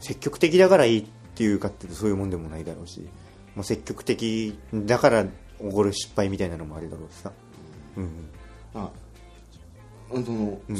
[0.01, 1.05] 積極的だからいいっ
[1.35, 3.07] ていうかってそういうもんでもないだろうし、
[3.55, 5.25] まあ、積極的だから
[5.61, 7.31] 起こる失敗みたいなのもあるだろうしさ、
[7.97, 8.11] うんうん。
[8.73, 8.89] あ
[10.11, 10.77] うんその、うん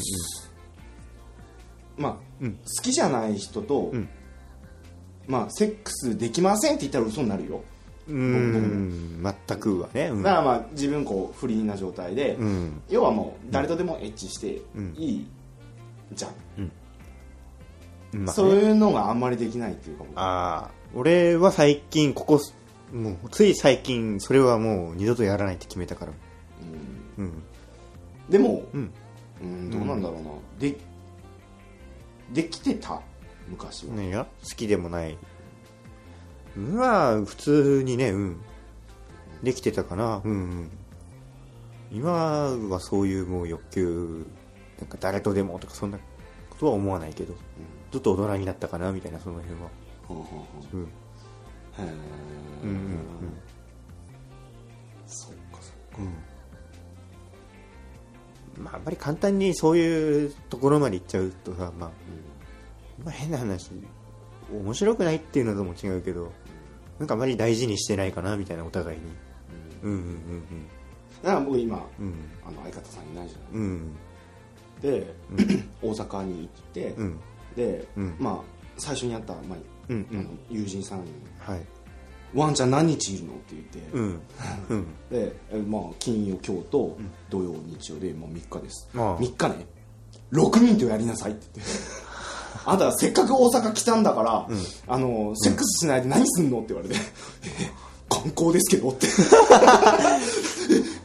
[1.98, 2.54] まあ、うん。
[2.54, 4.10] 好きじゃない人と、ん。
[5.28, 7.62] まあセックスできませんって言ったら嘘になるよ。
[8.08, 9.22] うん。
[9.48, 10.24] 全くはね、うん。
[10.24, 12.82] だからまあ自分こうフリーな状態で、うん。
[12.90, 14.96] 要はもう誰とでもエッチしてうん。
[14.98, 15.28] いい
[16.14, 16.32] じゃん、
[18.14, 18.32] まあね。
[18.32, 20.12] そういうのがあんまりできないっていうかも。
[20.16, 22.40] ああ俺は最近ここ
[22.94, 26.12] もうつい最近それはもう二度とやらないって決めたから。
[27.18, 27.44] うん。
[28.30, 28.92] でも、うん。
[29.42, 30.30] うん、どうなんだろうな、
[30.60, 30.78] で
[32.34, 33.02] できてた
[33.48, 35.18] 昔は、何が好きでもない。
[36.58, 38.42] まあ普通にねうん。
[39.44, 40.22] できてたかな。
[40.24, 40.70] うんうん。
[41.92, 44.26] 今はそういうもう欲求
[44.80, 46.04] なんか誰とでもとかそんなこ
[46.60, 47.34] とは思わないけど、
[47.92, 49.70] ちょっと大人になったかなみたいなその辺は。
[50.08, 50.82] ほうほうほうん。
[50.82, 51.09] うへえ
[52.64, 52.78] うんうん
[55.08, 56.00] そっかそっか
[58.58, 58.64] うん。
[58.64, 61.92] まああんまり簡単にそういうところまで行っちゃうとさまあ、
[63.04, 63.72] まあ変な話
[64.52, 66.32] 面白くないっていうのとも違うけど
[66.98, 69.04] なんかあまり大事にしてないかなみたいなお互いに。
[69.84, 69.92] うん。
[69.92, 70.68] うん
[71.24, 72.06] だから僕今うん。
[72.06, 72.14] うん
[72.46, 73.80] あの相方さんいないじゃうん。
[73.80, 75.14] ないで、
[75.82, 77.20] 大阪に行って、うん。
[77.56, 78.16] で、うん。
[78.20, 79.58] まあ最初に会った、まあ
[79.90, 81.60] うんあの友人さんにはい
[82.36, 84.22] 「ワンちゃん何日いるの?」って言って、うん。
[84.70, 84.84] うん。
[85.10, 86.98] で、えまあ、金曜今日と
[87.30, 89.18] 土曜日曜で、まあ、3日です、ああ。
[89.20, 89.66] 3日ね。
[90.32, 91.74] 6人とやりなさいって言って。
[92.66, 94.48] あんたせっかく大阪来たんだから、
[94.88, 96.60] あのセックスしないで何すんの？
[96.60, 97.72] って言われて、え
[98.10, 99.08] 観光ですけどって。
[99.08, 99.10] え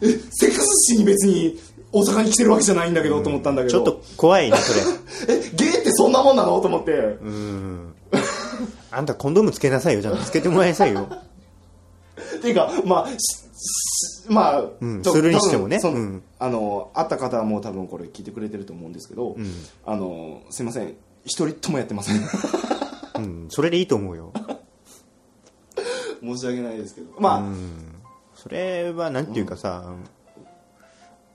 [0.03, 1.59] えセックスしに別に
[1.95, 3.70] 大阪に来てるわけじゃないんだけど、と思ったんだけど。
[3.70, 4.80] ちょっと怖いなそれ。
[5.38, 6.61] えゲイってそんなもんなの？
[6.61, 7.95] と思って、うん。
[8.90, 10.01] あんたコンドームつけなさいよ。
[10.01, 11.09] じゃあつけてもらいなさいよ。
[12.36, 13.07] っ ていうかまあ
[14.28, 15.05] まあ、うん。
[15.05, 15.78] するにしてもね。
[15.84, 16.22] うん。
[16.40, 19.36] あの会った方はもう多分これ聞いてくれてると思うんですけど、ん。
[19.86, 20.95] あのすいません。
[21.24, 22.16] 一人ともやってません。
[23.16, 23.47] うん。
[23.51, 24.32] それでいいと思うよ。
[26.22, 27.20] 申し訳ないですけど。
[27.20, 27.42] まあ、
[28.34, 29.95] それはなんていうかさ、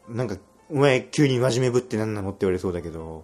[0.10, 0.38] なんか
[0.70, 3.24] お前急に真面目ぶって何なのって言われそうだけど、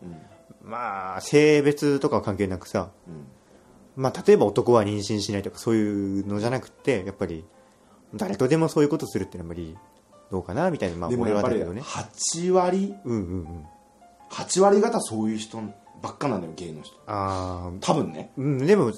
[0.63, 2.89] まあ性別とかは関係なくさ、
[3.95, 7.45] まあ例えば男は妊娠しないとかそういうのじゃなくてやっぱり
[8.13, 9.77] 誰とでもそういうことするってのはやっぱり
[10.31, 11.81] どうかなみたいなまあ俺はだけどね。
[11.81, 12.95] 8割？
[13.05, 13.65] うんうんうん。
[14.31, 15.61] 8割方そういう人
[16.01, 16.95] ばっかなんだよゲイの人。
[17.05, 18.31] ああ多分ね。
[18.37, 18.91] うんでも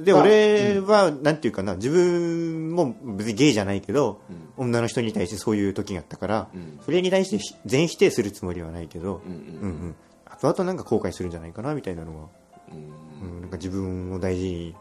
[0.00, 4.20] でまあ俺はなんていうかな自分も別にゲイじゃないけど、
[4.56, 6.80] 女の人に対してそういう時があったから、ん。
[6.84, 9.36] それに対してひ全否定するつもりはないけど、うんう
[9.66, 9.94] ん
[10.24, 12.28] 後々なんか後悔するんじゃないかなみたいなのは、
[12.72, 13.40] うん。
[13.42, 14.74] なんか自分を大事に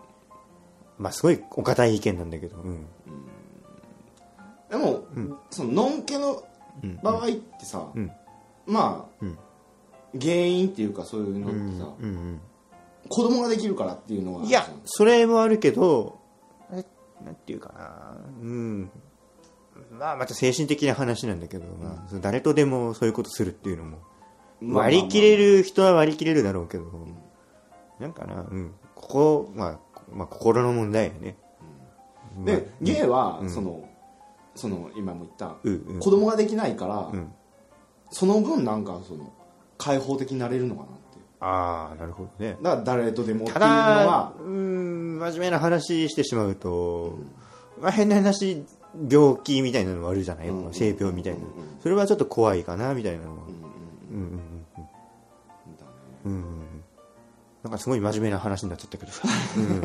[0.97, 2.86] まあすごいお堅い意見なんだけど、うん。
[4.70, 5.03] でも、
[5.49, 6.43] そののんけの
[7.03, 8.11] 場合ってさ、ん。
[8.65, 9.38] まあ、ん。
[10.20, 12.41] 原因っていうかそういうのってさ、うんうん
[13.10, 14.45] 子供ができるからっていうのは。
[14.45, 16.20] いやそれもあるけど
[16.72, 16.86] え
[17.26, 18.18] なんていうかな。
[18.41, 18.91] うん。
[19.91, 23.97] まあまた精神的な話なんだけど、まあ、誰とでもそういうことするっていうのも
[24.62, 26.86] まあ割り切れる人は割り切れるだろうけど、
[27.99, 31.38] なんかな、うん、ここ、まあ、まあ、心の問題やね。
[32.38, 33.89] まあでゲイは、その
[34.55, 35.99] その今も言った、うんうん。
[35.99, 37.34] 子供ができないから、ん。
[38.12, 39.32] その分なんかその
[39.78, 40.99] 開放的になれるのかな
[41.40, 42.58] ああ、なるほどね。
[42.62, 47.18] だから誰とでもっていうたのだは、うん、真面目な話してしまうと、
[47.82, 48.64] まあ、変な話、
[49.10, 51.40] 病気みたいなのもあるじゃない、性病みたいな、
[51.82, 53.44] それはちょっと怖いかな、みたいなのは。
[54.12, 54.30] うんうんうん
[56.26, 56.30] うん。
[56.30, 56.70] うんうん
[57.64, 59.12] なんかすごい真面目な話になっちゃったけど。
[59.12, 59.28] さ。
[59.58, 59.82] うんうんうん。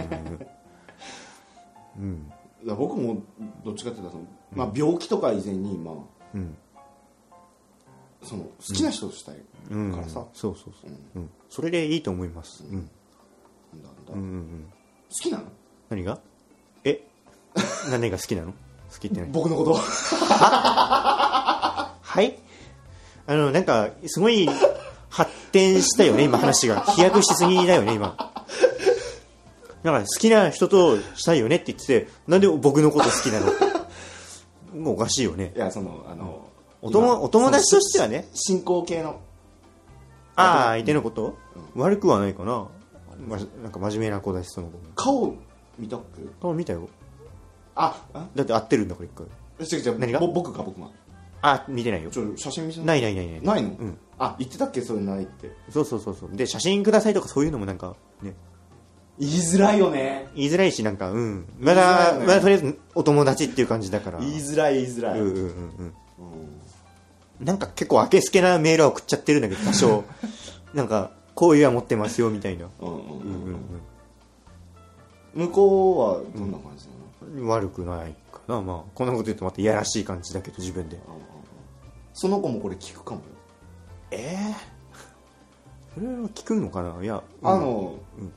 [1.96, 2.28] うん。
[2.28, 3.22] だから僕も
[3.64, 5.94] どっちかっていうとその、まあ、病気とか以前に、まあ
[6.34, 6.56] うん。
[8.22, 9.36] その好きな人としたい
[9.70, 12.72] うんからさ、そうそうそう、うん、それでいいと思います、うん。
[12.72, 12.88] なんだ。
[13.86, 14.64] なんだうんうんうん、
[15.08, 15.44] 好きなの？
[15.88, 16.18] 何が？
[16.82, 17.06] え？
[17.92, 18.50] 何が好きなの？
[18.50, 19.30] 好きって何？
[19.30, 19.74] 僕のこと。
[19.74, 19.82] は？
[22.22, 22.34] い？
[23.28, 24.48] あのなんかすごい
[25.08, 26.80] 発展したよね 今話が。
[26.80, 28.16] 飛躍しすぎだよね今。
[29.84, 33.46] なんか好きな人としたいよねって言っててなんで僕のこと好きなの？
[34.82, 35.52] もうおかしいよね。
[35.54, 36.48] いやそのあの、
[36.82, 38.26] お友今お友達としてはね。
[38.34, 39.20] 進行形の。
[40.36, 41.38] ああ相手のこと、
[41.74, 42.68] 悪くはないかな、
[43.26, 44.78] ま、なんか真面目な子だしその子。
[44.94, 45.34] 顔
[45.78, 46.22] 見たっけ？
[46.40, 46.88] 顔見たよ。
[47.76, 49.78] ああだって会ってるんだから一回。
[49.78, 49.98] 違う違う。
[49.98, 50.20] 何が？
[50.20, 50.88] ぼ僕か僕が。
[51.42, 52.10] あ見てないよ。
[52.10, 53.42] ちょ写真見せてないないないない。
[53.42, 53.98] ないの、ん。
[54.18, 54.80] あ言ってたっけ？
[54.80, 55.52] それないって。
[55.70, 56.30] そうそうそうそう。
[56.36, 58.34] で写真くださいとかそういうのもなんかね。
[59.18, 60.28] 言いづらいよね。
[60.34, 61.46] 言いづらいしなんかうん。
[61.60, 62.26] まだ、ね。
[62.26, 64.18] まだとりあえずお友達っていう感じだから。
[64.18, 65.44] 言いづらい言いづらい、うんうんうん
[67.40, 67.46] うん。
[67.46, 70.04] なんか結構あけすけなメールは送っちゃってるんだけど多少。
[70.74, 72.98] なんか好意は持ってますよみたいな、うんうん
[75.34, 75.46] うん。
[75.46, 78.60] 向こうはどんな感じなの、うんうん、悪くないかな。
[78.60, 80.98] まあこんなこと言うとまたいやらしい感じだけど自分で。
[82.12, 83.26] その子もこれ聞くかもよ。
[84.12, 84.74] ええ
[85.94, 87.02] それは聞くのかな？
[87.02, 87.48] いや、うん。
[87.48, 88.32] あの、うん。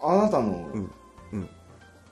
[0.00, 0.90] あなたの,、うん。
[1.32, 1.48] うん。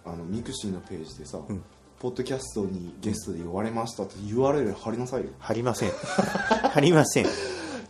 [0.05, 1.65] あのミクシーのページでさ、ん。
[1.99, 5.31] ポッドキャストにゲストで呼ばれましたって URL 貼りなさいよ。
[5.39, 5.91] 貼りません。
[5.91, 7.27] 貼りません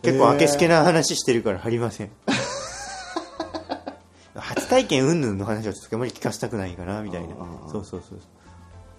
[0.01, 2.11] 結構あけすけな話してるから貼りません、
[4.35, 7.35] 初体験云々の話はちょっとあまり聞かせたくないかなみたいな。
[7.71, 8.19] そうそうそう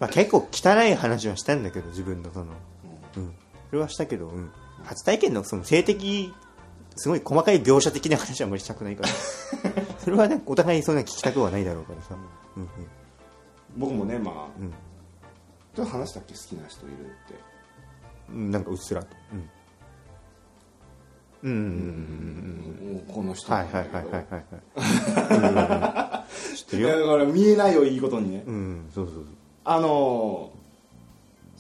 [0.01, 2.53] まあ、結構汚い話はしたんだけど自分のその、
[3.16, 3.34] うん、
[3.70, 4.53] それはしたけど、うん、
[4.84, 6.32] 初体験のその性的
[6.94, 9.09] すごい細かい描写的な話はあまりしたくないから。
[9.99, 12.14] それはねお互いそんな聞きたくはないだろうからさ、
[12.57, 12.62] うん。
[12.62, 12.68] うん。
[13.76, 14.70] 僕もねまあ、うん。
[14.70, 16.34] ちょっと話したっけ？
[16.34, 17.05] 好きな人いるって。
[18.30, 19.09] うん、なんかうっすらと。
[19.32, 19.51] うん
[21.43, 29.24] うんうんうんうんもうこの人はいはいはいはいはいはい知ってるいやよだから見えないよいいことにね、うんそうそうそう
[29.64, 30.59] あのー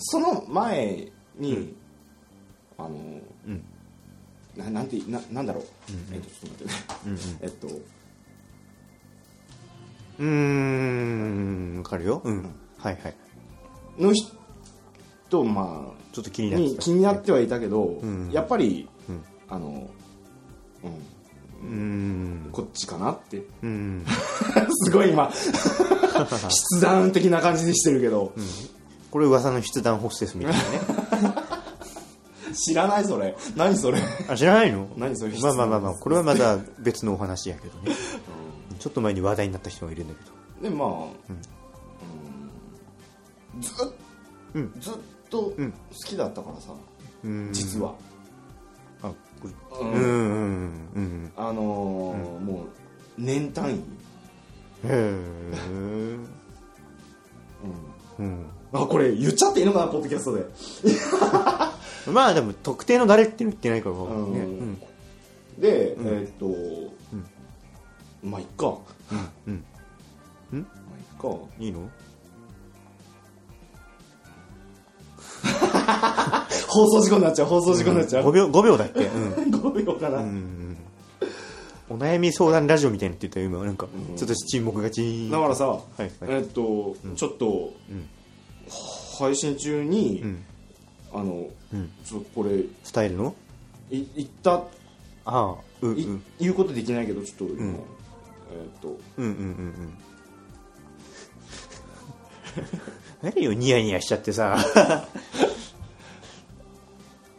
[0.00, 1.08] その前
[1.38, 1.74] に、
[2.78, 3.64] あのーうん
[4.56, 5.64] ななんてななんだろう、
[6.12, 7.66] えっとちょっと待ってね、えっと
[10.18, 12.42] うーんわかるようん
[12.78, 13.14] はいはい
[13.98, 18.88] の人まあちょっと気になって気になってはいたけど、んやっぱり、
[19.48, 19.88] あの、
[21.62, 21.74] うん、う
[22.46, 22.48] ん。
[22.52, 23.42] こっちかなって。
[23.62, 24.04] うん。
[24.84, 25.30] すごい今。
[26.70, 28.32] 筆談的な感じでしてるけど、
[29.10, 31.48] これ噂の筆談ホステスみたいなね。
[32.54, 33.36] 知らないそれ。
[33.56, 34.00] 何それ。
[34.28, 34.88] あ知らないの？
[34.96, 35.38] 何それ。
[35.40, 37.94] まあまあまあまあこれはまた別のお話やけどね。
[38.78, 40.24] ちょっと前に話題になった人がいるんだけ
[40.62, 40.70] ど。
[40.70, 40.88] でまあ、
[41.28, 41.32] う
[43.58, 43.60] ん。
[43.60, 43.74] ずっ
[44.54, 44.72] うん。
[44.80, 44.94] ずっ
[45.30, 45.70] とうん。
[45.72, 46.72] 好きだったからさ、
[47.24, 47.50] うん。
[47.52, 47.94] 実は、あ
[49.40, 49.92] これうん。
[49.92, 50.00] うん。
[50.00, 50.72] うん。
[50.94, 51.32] うん。
[51.36, 53.80] あのーもう年単位、へ
[54.84, 54.88] え
[55.70, 56.28] うん。
[58.18, 58.46] うん。
[58.72, 60.44] あこれ言っちゃっていいのかなポッドキャストで。
[62.12, 64.40] まあでも特定の誰って言ってないからうんね。
[64.40, 64.78] うん。
[65.60, 66.06] で、うん。
[66.06, 66.46] えーっと、
[68.22, 68.78] まあいっか。
[69.46, 69.64] うん。
[70.52, 70.64] まあいっ
[71.20, 71.36] か。
[71.58, 71.88] いいの？
[76.68, 79.04] 放送事故になっちゃう放送事故になっちゃ5う、秒5秒だっけ？
[79.06, 79.32] うん。
[79.54, 80.76] 5秒かな、うん
[81.90, 83.64] お悩み相談ラジオみたいに言ってたよ今。
[83.64, 85.28] なんかちょっと沈黙がチー。
[85.28, 86.10] ンだからさ、はいはい。
[86.24, 88.06] えーっと、ちょっと、うん。
[89.18, 90.44] 配信中に、うん。
[91.14, 91.90] あのうん。
[92.04, 93.34] ちょっとこれスタイルの？
[93.90, 94.64] い言ったあ
[95.24, 95.98] あうんうん。
[95.98, 97.70] い言うことできないけどちょっと今、うん。
[97.70, 97.78] えーっ
[98.82, 99.98] とうんうんうんうん
[103.22, 104.56] 何よニヤニヤしちゃってさ。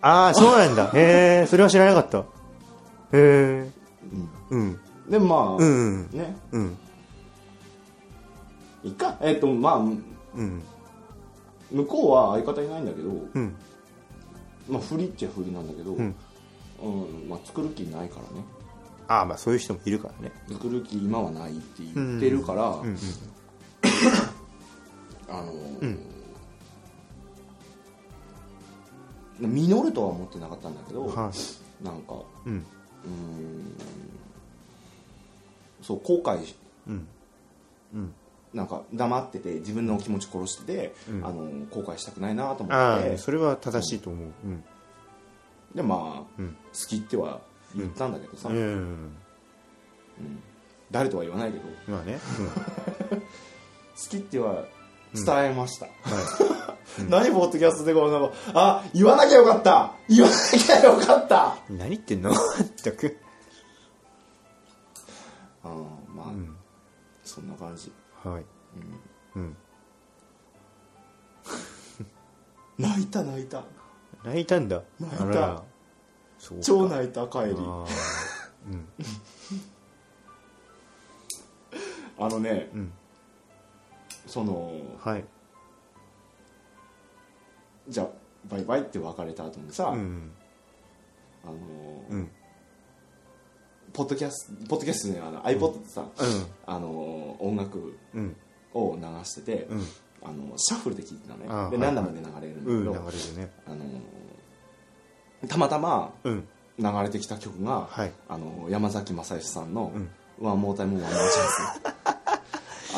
[0.02, 0.92] ああそうなんだ。
[0.96, 2.20] へえそれは知らなかった。
[2.20, 2.24] へ
[3.14, 3.70] え
[4.50, 4.80] うん。
[5.10, 6.36] でまあ、うんね。
[6.52, 6.78] うん。
[8.84, 9.18] いいか。
[9.22, 9.84] えーっとまあう
[10.42, 10.64] ん。
[11.72, 13.56] 向こうは相方いないんだけど、うん。
[14.68, 16.16] まあ不利っちゃ不利なんだけど、ん。
[16.82, 16.90] う
[17.26, 18.46] んまあ、作る気ないからね。
[19.08, 20.32] ああまあそういう人もいるからね。
[20.50, 22.98] 作る気今はないって言ってるから、うんうん
[25.30, 26.00] あのーうん
[29.42, 32.16] 実るとは思ってなかったんだけど、はいなんか
[32.46, 32.64] うんうん
[35.82, 36.56] そう後悔し
[36.88, 37.08] うん
[37.94, 38.14] うん
[38.54, 44.64] なんか黙ってて自分の気持ち殺してて、うんあの後悔したくないなと思ってそれは正しいと思ううん
[45.74, 46.56] でまあ、うん好
[46.88, 47.40] きっては
[47.76, 49.12] 言ったんだけどさ、うん
[50.92, 52.20] 誰とは言わないけどまあね
[54.10, 54.66] きっては
[55.14, 56.78] 伝えました、は
[57.10, 59.94] 何ポッドキャストでこうなんかあ言わなきゃよかった。
[60.10, 61.58] 言わなきゃよかった。
[61.70, 62.32] い何言ってんの？
[62.84, 63.18] 全く。
[65.64, 65.72] あー
[66.16, 66.56] まあ、うん。
[67.24, 67.92] そんな感じ。
[68.24, 68.44] はい。
[69.36, 69.58] うん。
[72.78, 73.64] 泣いた泣いた。
[74.24, 74.82] 泣いたんだ。
[75.00, 75.64] 泣いた。
[76.62, 77.56] 超泣いた帰り。
[77.56, 77.86] あー。
[78.72, 78.88] うん。
[82.20, 82.92] あのねうん
[84.30, 85.26] そのはい。
[87.88, 88.08] じゃあ
[88.50, 90.32] バイバイって別れた後にさ、うん
[91.44, 92.32] あのーうん。
[93.92, 96.46] ポッドキャストポッドキャストねあの iPod でさ、うん。
[96.68, 98.36] あのー音楽うん。
[98.74, 99.84] を流してて、うん。
[100.22, 101.78] あのシャッフルで聴いてたのね。
[101.78, 103.52] で何度まで流れるんだけど、うん流れるね。
[103.66, 106.48] あのーたまたまうん。
[106.78, 108.12] 流れてきた曲が、はい。
[108.30, 110.10] あのー山崎まさよしさんのうん
[110.40, 111.96] 「One more time, One more chance」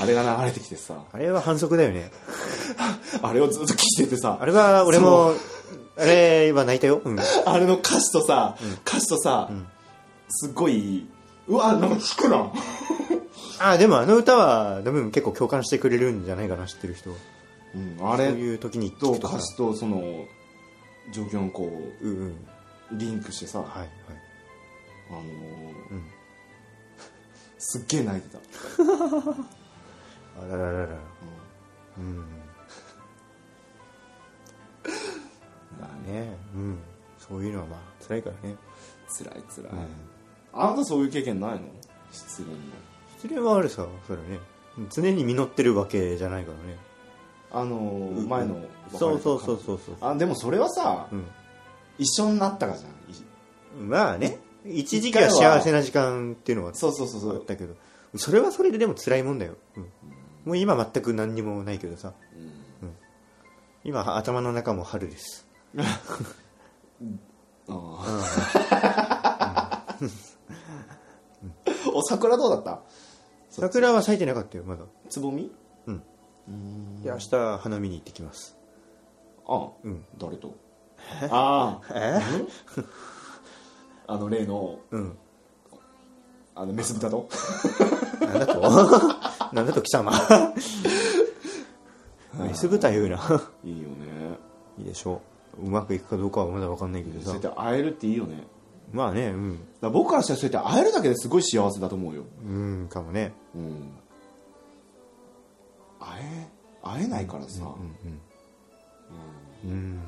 [0.02, 0.96] あれが流れてきてさ。
[1.12, 2.12] あれは反則だよね。
[3.22, 4.38] あれをずっと聴いててさ。
[4.40, 5.34] あれは俺も
[5.98, 7.02] あれは泣いたよ。
[7.04, 7.20] うん。
[7.46, 9.68] あれの歌詞とさ、歌詞とさ、ん。
[10.30, 11.08] すっごい
[11.48, 12.52] うわなんか弾くな
[13.60, 17.16] あでもあの歌は多分結構共感してくれるんじゃないかな知ってる人は。
[17.76, 20.26] うんあそうれいう時にと歌詞とその
[21.14, 21.70] 状況をこ
[22.02, 22.48] ううんうん。
[22.98, 23.90] リンクしてさ、はいはい。
[25.10, 25.24] あのー
[25.92, 26.04] うん。
[27.58, 28.40] すっげえ泣いてた
[30.40, 30.80] あららら。
[30.84, 30.88] ら
[31.98, 32.18] うん。
[35.80, 36.36] まあね。
[36.56, 36.78] うん。
[37.18, 38.56] そういうのはまあ辛いからね。
[39.08, 39.88] つらいつらい、うん。
[40.54, 41.60] あなたそういう経験ないの？
[42.12, 42.60] 失恋の。
[43.18, 43.86] 失恋はあるさ。
[44.08, 44.40] それね。
[44.90, 46.78] 常に実ってるわけじゃないからね。
[47.52, 48.62] あのー前の
[48.94, 51.26] そうそうそうそうそうあでもそれはさ、うん。
[51.98, 52.92] 一緒になったからじゃん。
[52.92, 54.40] いまあね。
[54.66, 57.36] 一時期は幸せな時間っていうのはそうそうそうそう。
[57.36, 57.76] あったけど。
[58.16, 59.84] それはそれででも辛いもんだよ、うん
[60.46, 62.14] もう今全く何にもないけどさ。
[62.82, 62.96] うん。
[63.84, 65.48] 今頭の中も春です。
[71.94, 72.82] お桜どうだった？
[73.50, 74.86] 桜は咲いてなかったよまだ。
[75.10, 75.52] つぼみ？
[75.88, 76.04] うん。
[76.48, 77.02] うん。
[77.04, 78.58] いや明日花見に行ってきます。
[79.48, 80.06] あうん。
[80.18, 80.56] 誰と？
[81.30, 81.94] ああ。
[81.96, 82.20] え？
[84.08, 84.80] あの例の。
[84.92, 85.18] うん
[86.56, 87.30] あのメス豚と。
[88.22, 88.62] なんだと？
[89.54, 90.12] なんだと貴様。
[92.40, 93.18] メス豚言うな。
[93.64, 93.96] いいよね。
[94.78, 95.22] いいでしょ
[95.60, 95.66] う。
[95.66, 97.26] うまくいくかどうかはまだ分かんないけどさ。
[97.26, 98.48] そうやって会えるっていいよね。
[98.92, 99.52] まあねうん。
[99.52, 103.34] だから僕からしたらそうやって会えるだけですごい幸せだと思うよ、うんかもね。
[103.56, 103.94] うん、
[106.00, 106.48] 会え
[106.84, 107.64] 会えないからさ、
[109.64, 110.02] うん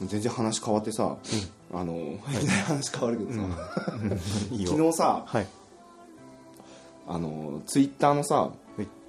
[0.00, 1.16] 全然話変わってさ、
[1.72, 2.18] あのい。
[2.38, 3.38] きなり話変わるけどさ、
[4.50, 4.70] いいよ。
[4.70, 5.46] 昨日さはい。
[7.08, 8.50] あのツイッターのさ、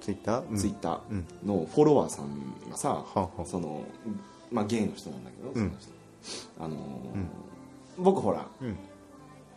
[0.00, 0.56] ツイッター？
[0.56, 1.26] ツイッタうん。
[1.44, 3.44] ーのフォロワーさんがさ、はあはあ。
[3.44, 3.84] その
[4.50, 5.54] まあゲイの人なんだけど、ん。
[5.54, 5.92] その人。
[6.60, 6.78] あのー
[7.98, 8.76] 僕ほらうん。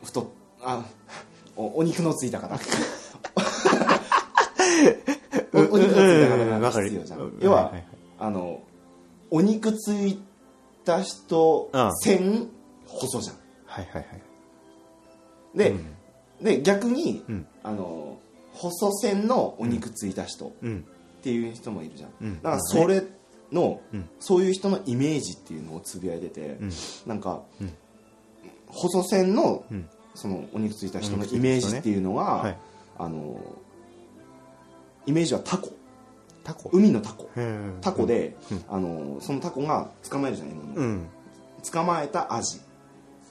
[0.03, 0.25] 太っ
[0.61, 0.85] あ
[1.55, 2.55] おお肉のついた方。
[5.53, 7.19] おお肉のついた方うんが必要じゃん。
[7.19, 7.37] うん。
[7.41, 7.85] 要は、はいはいはい。
[8.19, 8.61] あの
[9.31, 10.19] お肉つい
[10.85, 11.95] た人うん。
[11.97, 12.49] 線
[12.87, 13.35] 細じゃん
[13.65, 15.57] はいはいはい。
[15.57, 15.95] で,、うん。
[16.43, 17.47] で逆に、うん。
[17.63, 18.17] あの
[18.53, 20.85] 細線のお肉ついた人っうん。
[21.21, 22.35] ていう人もいるじゃん、うん。
[22.41, 23.03] だからそれ
[23.51, 24.09] の、うん。
[24.19, 26.71] そういう人のイメージっていうのをつぶやいてて、うん。
[27.05, 27.73] なんか、うん。
[28.67, 29.89] 細線のうん。
[30.15, 32.57] そのお肉ついた人のイメージっていうのは、はい。
[32.97, 33.39] あの
[35.05, 35.69] イメージはタコ。
[36.43, 36.69] タコ？
[36.73, 37.29] 海のタコ。
[37.35, 38.63] うんタコで、うん。
[38.67, 41.07] あのそのタコが捕まえるじゃない今うん。
[41.71, 42.59] 捕まえたアジ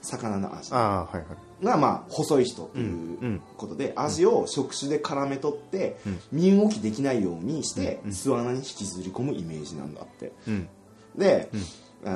[0.06, 1.08] 魚のア
[1.62, 6.20] がまあ細い人っていうことで、アジを触手で絡め取って、うん。
[6.32, 10.32] 身動きできないようにして、うん巣穴に引きずり込むイメージなんだって。
[10.46, 10.68] うん。
[11.16, 11.60] で、うん。
[12.04, 12.08] え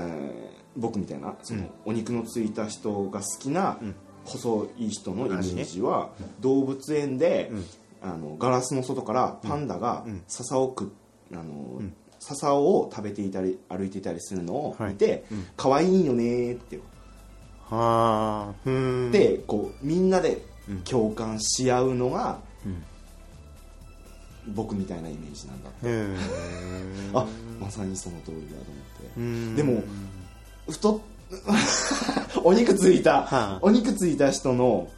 [0.57, 1.71] ー僕みたいなその、うん。
[1.87, 3.95] お肉のついた人が好きなうん。
[4.25, 6.11] 細い人のイメージは、
[6.41, 7.65] 動物園で、うん。
[8.03, 10.23] あのガラスの外からパンダがうん。
[10.29, 10.89] 笹を食っ
[11.33, 11.43] あの、
[11.81, 11.95] ん。
[12.21, 15.47] 笹を食べていたり歩いていたりするのを見て、うん。
[15.57, 16.79] 可愛いよねーって
[17.71, 19.11] はあうん。
[19.13, 20.81] でこうみんなでうん。
[20.83, 22.85] 共感し合うのがうん。
[24.55, 26.17] 僕みたいなイメージなんだへえ
[27.15, 27.27] あ
[27.61, 29.21] まさにその通りだと思って。
[29.21, 29.57] うん。
[29.57, 29.83] でも
[30.69, 31.01] 太っ
[32.43, 33.59] お肉ついた、はあ。
[33.63, 34.89] お肉ついた人の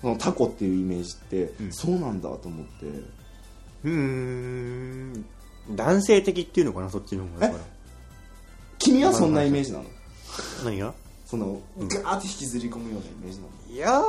[0.00, 1.72] そのタコっていうイメージって、うん。
[1.72, 2.86] そうなんだと思って。
[3.84, 5.24] うん。
[5.70, 7.52] 男性的っていうのかなそっちの方が
[8.78, 9.84] 君はそんなイメージなの？
[10.64, 10.92] 何が？
[11.32, 14.02] そのガーって引きずり込むようなイメージなのいや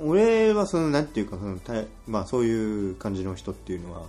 [0.00, 1.74] 俺はそのなんていうかそのた
[2.08, 4.02] まあそういう感じの人っていうのは、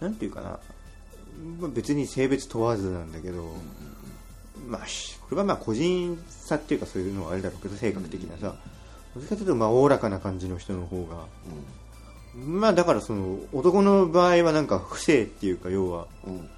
[0.00, 0.58] なんていうかな、
[1.60, 3.44] まあ、別に性別問わずなんだけど、
[4.66, 8.56] まあしこれはまあ個人差っていうかそういうのはあれだろうけど性格的なさ、
[9.14, 11.26] どっちかというとまあおおらかな感じの人の方が
[12.34, 16.32] まあだからその男の場合はなんか不正っていうか要はうん。
[16.34, 16.48] うん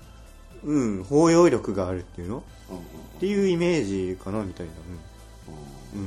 [0.63, 2.43] うん包容力があるっていうの？
[2.71, 2.77] うん。
[2.77, 2.81] っ
[3.19, 4.79] ていうイメージかなみたいな、うん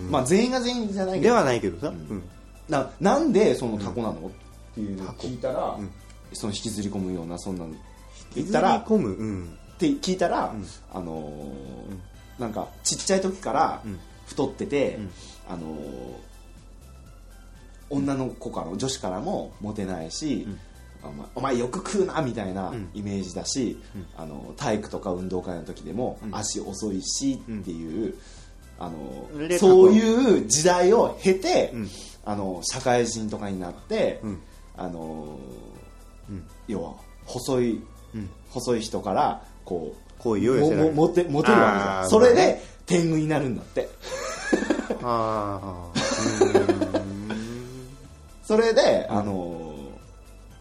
[0.10, 1.34] まあ全員が全員じゃないうん、けど。
[1.34, 1.94] ではないけどさ、
[2.70, 4.32] ななんでそのタコなの、
[4.74, 5.89] っていうのを聞いたら、うん。
[6.34, 7.74] その引きずり込むようなそんなの。
[8.36, 9.58] 言ったら込む、うん。
[9.76, 10.66] って聞いたら、うん。
[10.91, 14.00] あのーなんかちっちゃい時からうん。
[14.26, 15.12] 太ってて、うん。
[15.50, 16.34] あのー
[17.89, 20.60] 女の子から女子からもモテないし、うん。
[21.36, 22.89] お前よく食うなみたいなうん。
[22.96, 24.06] イメージだし、うん。
[24.18, 26.36] あの体育とか運動会の時でもうん。
[26.36, 28.16] 足遅いしっていう、
[28.80, 31.89] あのでそういう時代を経て、うん。
[32.26, 34.41] あの社会人とかになって、うん。
[34.78, 35.38] あの
[36.30, 36.47] うん。
[36.67, 36.93] 要は
[37.26, 37.82] 細い
[38.15, 38.30] うん。
[38.49, 42.09] 細い人からこう好意を寄せられるももモテモテるわけじゃん。
[42.09, 43.89] それで天狗になるんだって。
[45.01, 45.91] ああ
[46.41, 47.88] うん。
[48.43, 49.76] それで、うんあの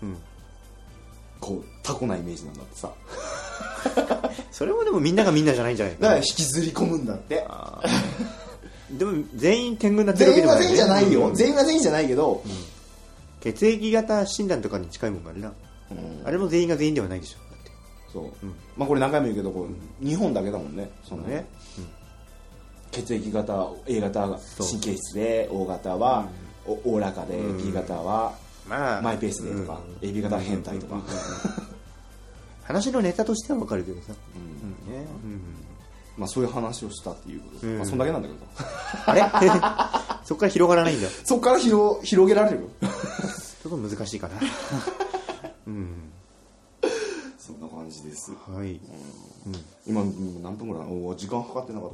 [0.03, 0.17] うん。
[1.41, 2.93] こうタコなイメージなんだってさ
[4.53, 5.97] それもでもみんながみんなじゃないんじゃない？
[5.99, 7.45] だから引きずり込むんだって。
[7.49, 8.43] あー。
[8.99, 11.35] でも全員天狗になってるわけでもない、全員が全員じゃないよ、うん。
[11.35, 12.45] 全員が全員じゃないけど、
[13.41, 15.53] 血液型診断とかに近いもんがあるな、
[15.91, 16.27] うん。
[16.27, 17.39] あれも全員が全員ではないでしょ。
[17.39, 17.71] だって
[18.13, 18.55] そう、うん。
[18.77, 19.67] まあこれ何回も言うけどこ
[20.03, 20.91] う日本だけだもんね。
[21.09, 21.47] そのね、
[22.91, 24.67] 血液型 A 型がそう。
[24.69, 26.29] 神経質で O 型は
[26.67, 27.57] おおおらかで、うん。
[27.67, 28.35] B 型は
[28.69, 29.01] まあ。
[29.01, 30.09] マイペースでとか、うん。
[30.09, 31.03] AB 型は変態とか、うん
[32.65, 34.93] 話のネタとしてはわかるけどさ、うん。
[34.93, 35.05] うん。
[35.05, 35.07] ね
[36.17, 37.77] まあそういう話をしたっていうこと、うん。
[37.79, 38.41] まあそんだけなんだけど。
[39.07, 39.23] あれ？
[40.25, 41.09] そこから広がらないんだ。
[41.09, 42.69] ちそこから広広げられるよ。
[43.67, 44.35] ょっと難しいかな。
[45.67, 46.13] うん。
[47.39, 48.33] そんな感じです。
[48.33, 48.81] はい、
[49.87, 51.91] 今今何分ぐらいおー時間計ってなかっ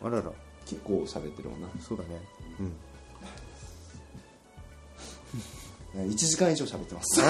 [0.00, 0.06] た。
[0.06, 0.30] あらら。
[0.66, 2.20] 結構喋ってるわそうだね。
[2.60, 2.76] うん。
[6.08, 7.22] な1時間以上喋ってます。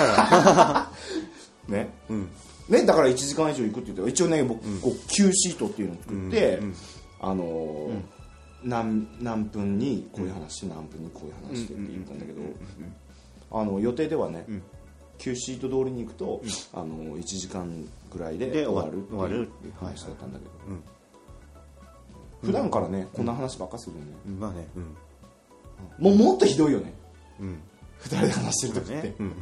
[1.69, 1.89] ね。
[2.11, 2.29] うん
[2.69, 6.61] ねだから1時間以上行くって言って一応ね僕、こう Q シートっていうのを作って、
[7.21, 8.01] あのー
[8.65, 12.41] 何何分にこういう話何分にこういう話してって言ったんだけど
[13.53, 14.63] あの予定ではね、ん。
[15.19, 16.43] Q シート通りに行くと、
[16.73, 20.83] あの1時間ぐらいでで終わる終わるっていう話だったんだけど、うん
[22.43, 24.39] 普段からね、こんな話ばっかするよね、うん。
[24.39, 24.81] まあねう
[26.03, 26.05] ん。
[26.05, 26.95] もうもっとひどいよね。
[27.41, 27.59] うん。
[27.99, 29.35] 二人で話してる時って、うん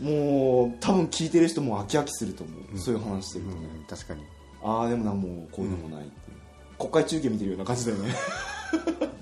[0.00, 3.50] もう多分聞いてる人も飽き飽きすると思う、そういう話してると。
[3.52, 4.22] ね、うん確かに。
[4.62, 6.06] ああでもなもうこういうのもない。
[6.06, 6.38] っていう、
[6.78, 8.14] 国会中継見てるような感じだよね。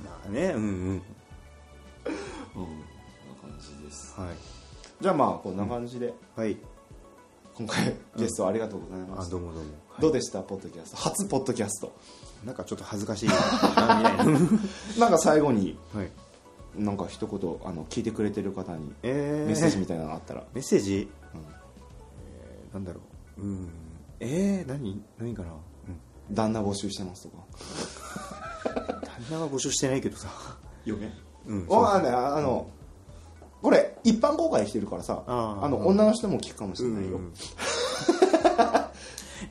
[0.04, 0.68] まあねうんうん。
[0.68, 1.02] うん
[2.54, 2.68] こんな
[3.42, 4.14] 感じです。
[4.18, 4.28] はい。
[5.00, 6.56] じゃあまあこんな感じで、はい。
[7.54, 9.70] 今回ゲストありがとうございまあした、どうもどうも。
[10.00, 10.96] どうでしたポッドキャスト？
[10.96, 11.92] 初ポッドキャスト。
[12.46, 13.28] なんかちょっと恥ずかしい。
[13.28, 14.24] なみたいな
[14.98, 16.10] なんか最後にはい
[16.76, 19.46] なんか一言あの聞いてくれてる方にえー。
[19.46, 23.00] メッセージみたいなのあったら、メッセージ、えーなんだろ
[23.38, 23.42] う。
[23.42, 23.68] うん。
[24.20, 25.02] えー、何？
[25.18, 27.44] 何かな、うん、旦那募集してますとか。
[29.02, 30.28] 旦那は募集してないけどさ。
[30.88, 31.12] よね
[31.46, 32.68] うんわかんないああの、
[33.62, 37.32] これ一般公開してるからさあーあの女の人も聞くかもしれないよ、うん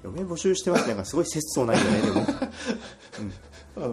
[0.03, 2.25] 嫁募集してますなんかすごい節操ないよねでも、 うん、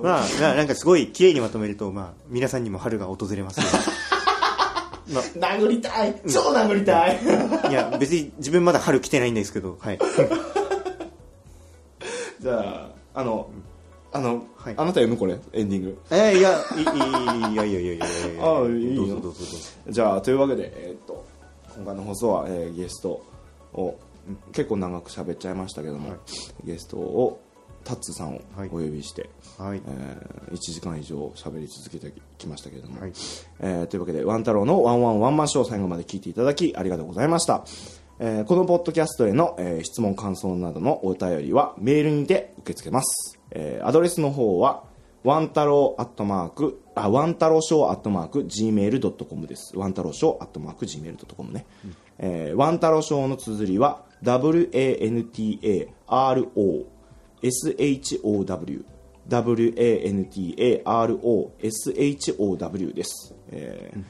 [0.03, 3.67] まあななんかすごい綺麗にまとめると、まあ、皆さんにも春が訪れますよ。
[5.37, 6.15] 殴りたい。
[6.29, 7.21] 超殴りたい、
[7.71, 9.99] いや別に自分まだ春来てないんですけどはい。
[12.41, 13.49] じゃああの、
[14.13, 14.75] あの、はい。
[14.77, 15.99] あなた読むこれエンディング。
[16.11, 16.83] えー、いやいい
[17.53, 18.07] いやいやいやいやいやいや。
[18.07, 19.05] あいいよ。
[19.05, 19.59] どうぞどうぞどうぞ。
[19.89, 21.25] じゃあというわけで、えーっと
[21.77, 23.23] 今回の放送は、えーゲスト
[23.75, 26.19] をうん結構長く喋っちゃいましたけども、はい。
[26.65, 27.41] ゲストを
[27.85, 28.69] タッツさんをはい。
[28.69, 29.29] お呼びして、
[29.59, 29.83] はい。
[29.87, 33.13] えー1時間以上喋り続けてきましたけれども、はい。
[33.61, 37.65] えーというわけでワン太郎のワンワンワンマンショーを最後まで聞いていただきありがとうございました、
[38.19, 44.85] えーこのポッドキャストへの、えー質問感想などのお便りはメールにて受け付けます、えーアドレスの方は
[45.25, 49.77] ワン太郎アットマークあワン太郎ショーアットマーク Gmail.com です。
[49.77, 51.67] ワン太郎ショーアットマーク Gmail.com ね、
[52.19, 56.85] えーワン太郎ショーの綴りは WANTARO
[57.45, 58.85] SHOW
[61.61, 64.05] WANTAROSHOW です、えー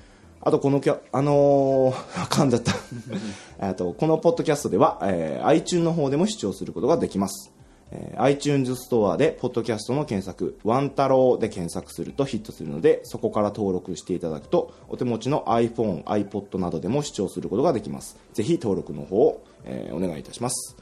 [0.47, 1.95] あとこのキャあのー、
[2.29, 2.75] 噛んじゃった。
[3.67, 7.51] えっとこのポッドキャストでは、えー iTunes の方でも視聴することができます、
[7.91, 18.19] えー iTunes ストアでポッドキャストの検索ワン太郎で検索するとヒットするのでそこから登録していただくとお手持ちの iPhone、iPod などでも視聴することができます。
[18.35, 20.77] ぜひ登録の方を、えーお願いいたします。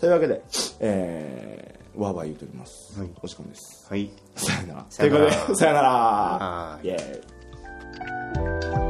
[0.00, 0.42] というわけで、
[0.80, 2.98] えー、わーわー言うております。
[2.98, 3.10] はい。
[3.22, 3.86] お時間です。
[3.88, 4.10] はい。
[4.34, 4.86] さよなら。
[4.88, 6.80] ということで、さよなら。
[6.82, 8.89] イェーイ。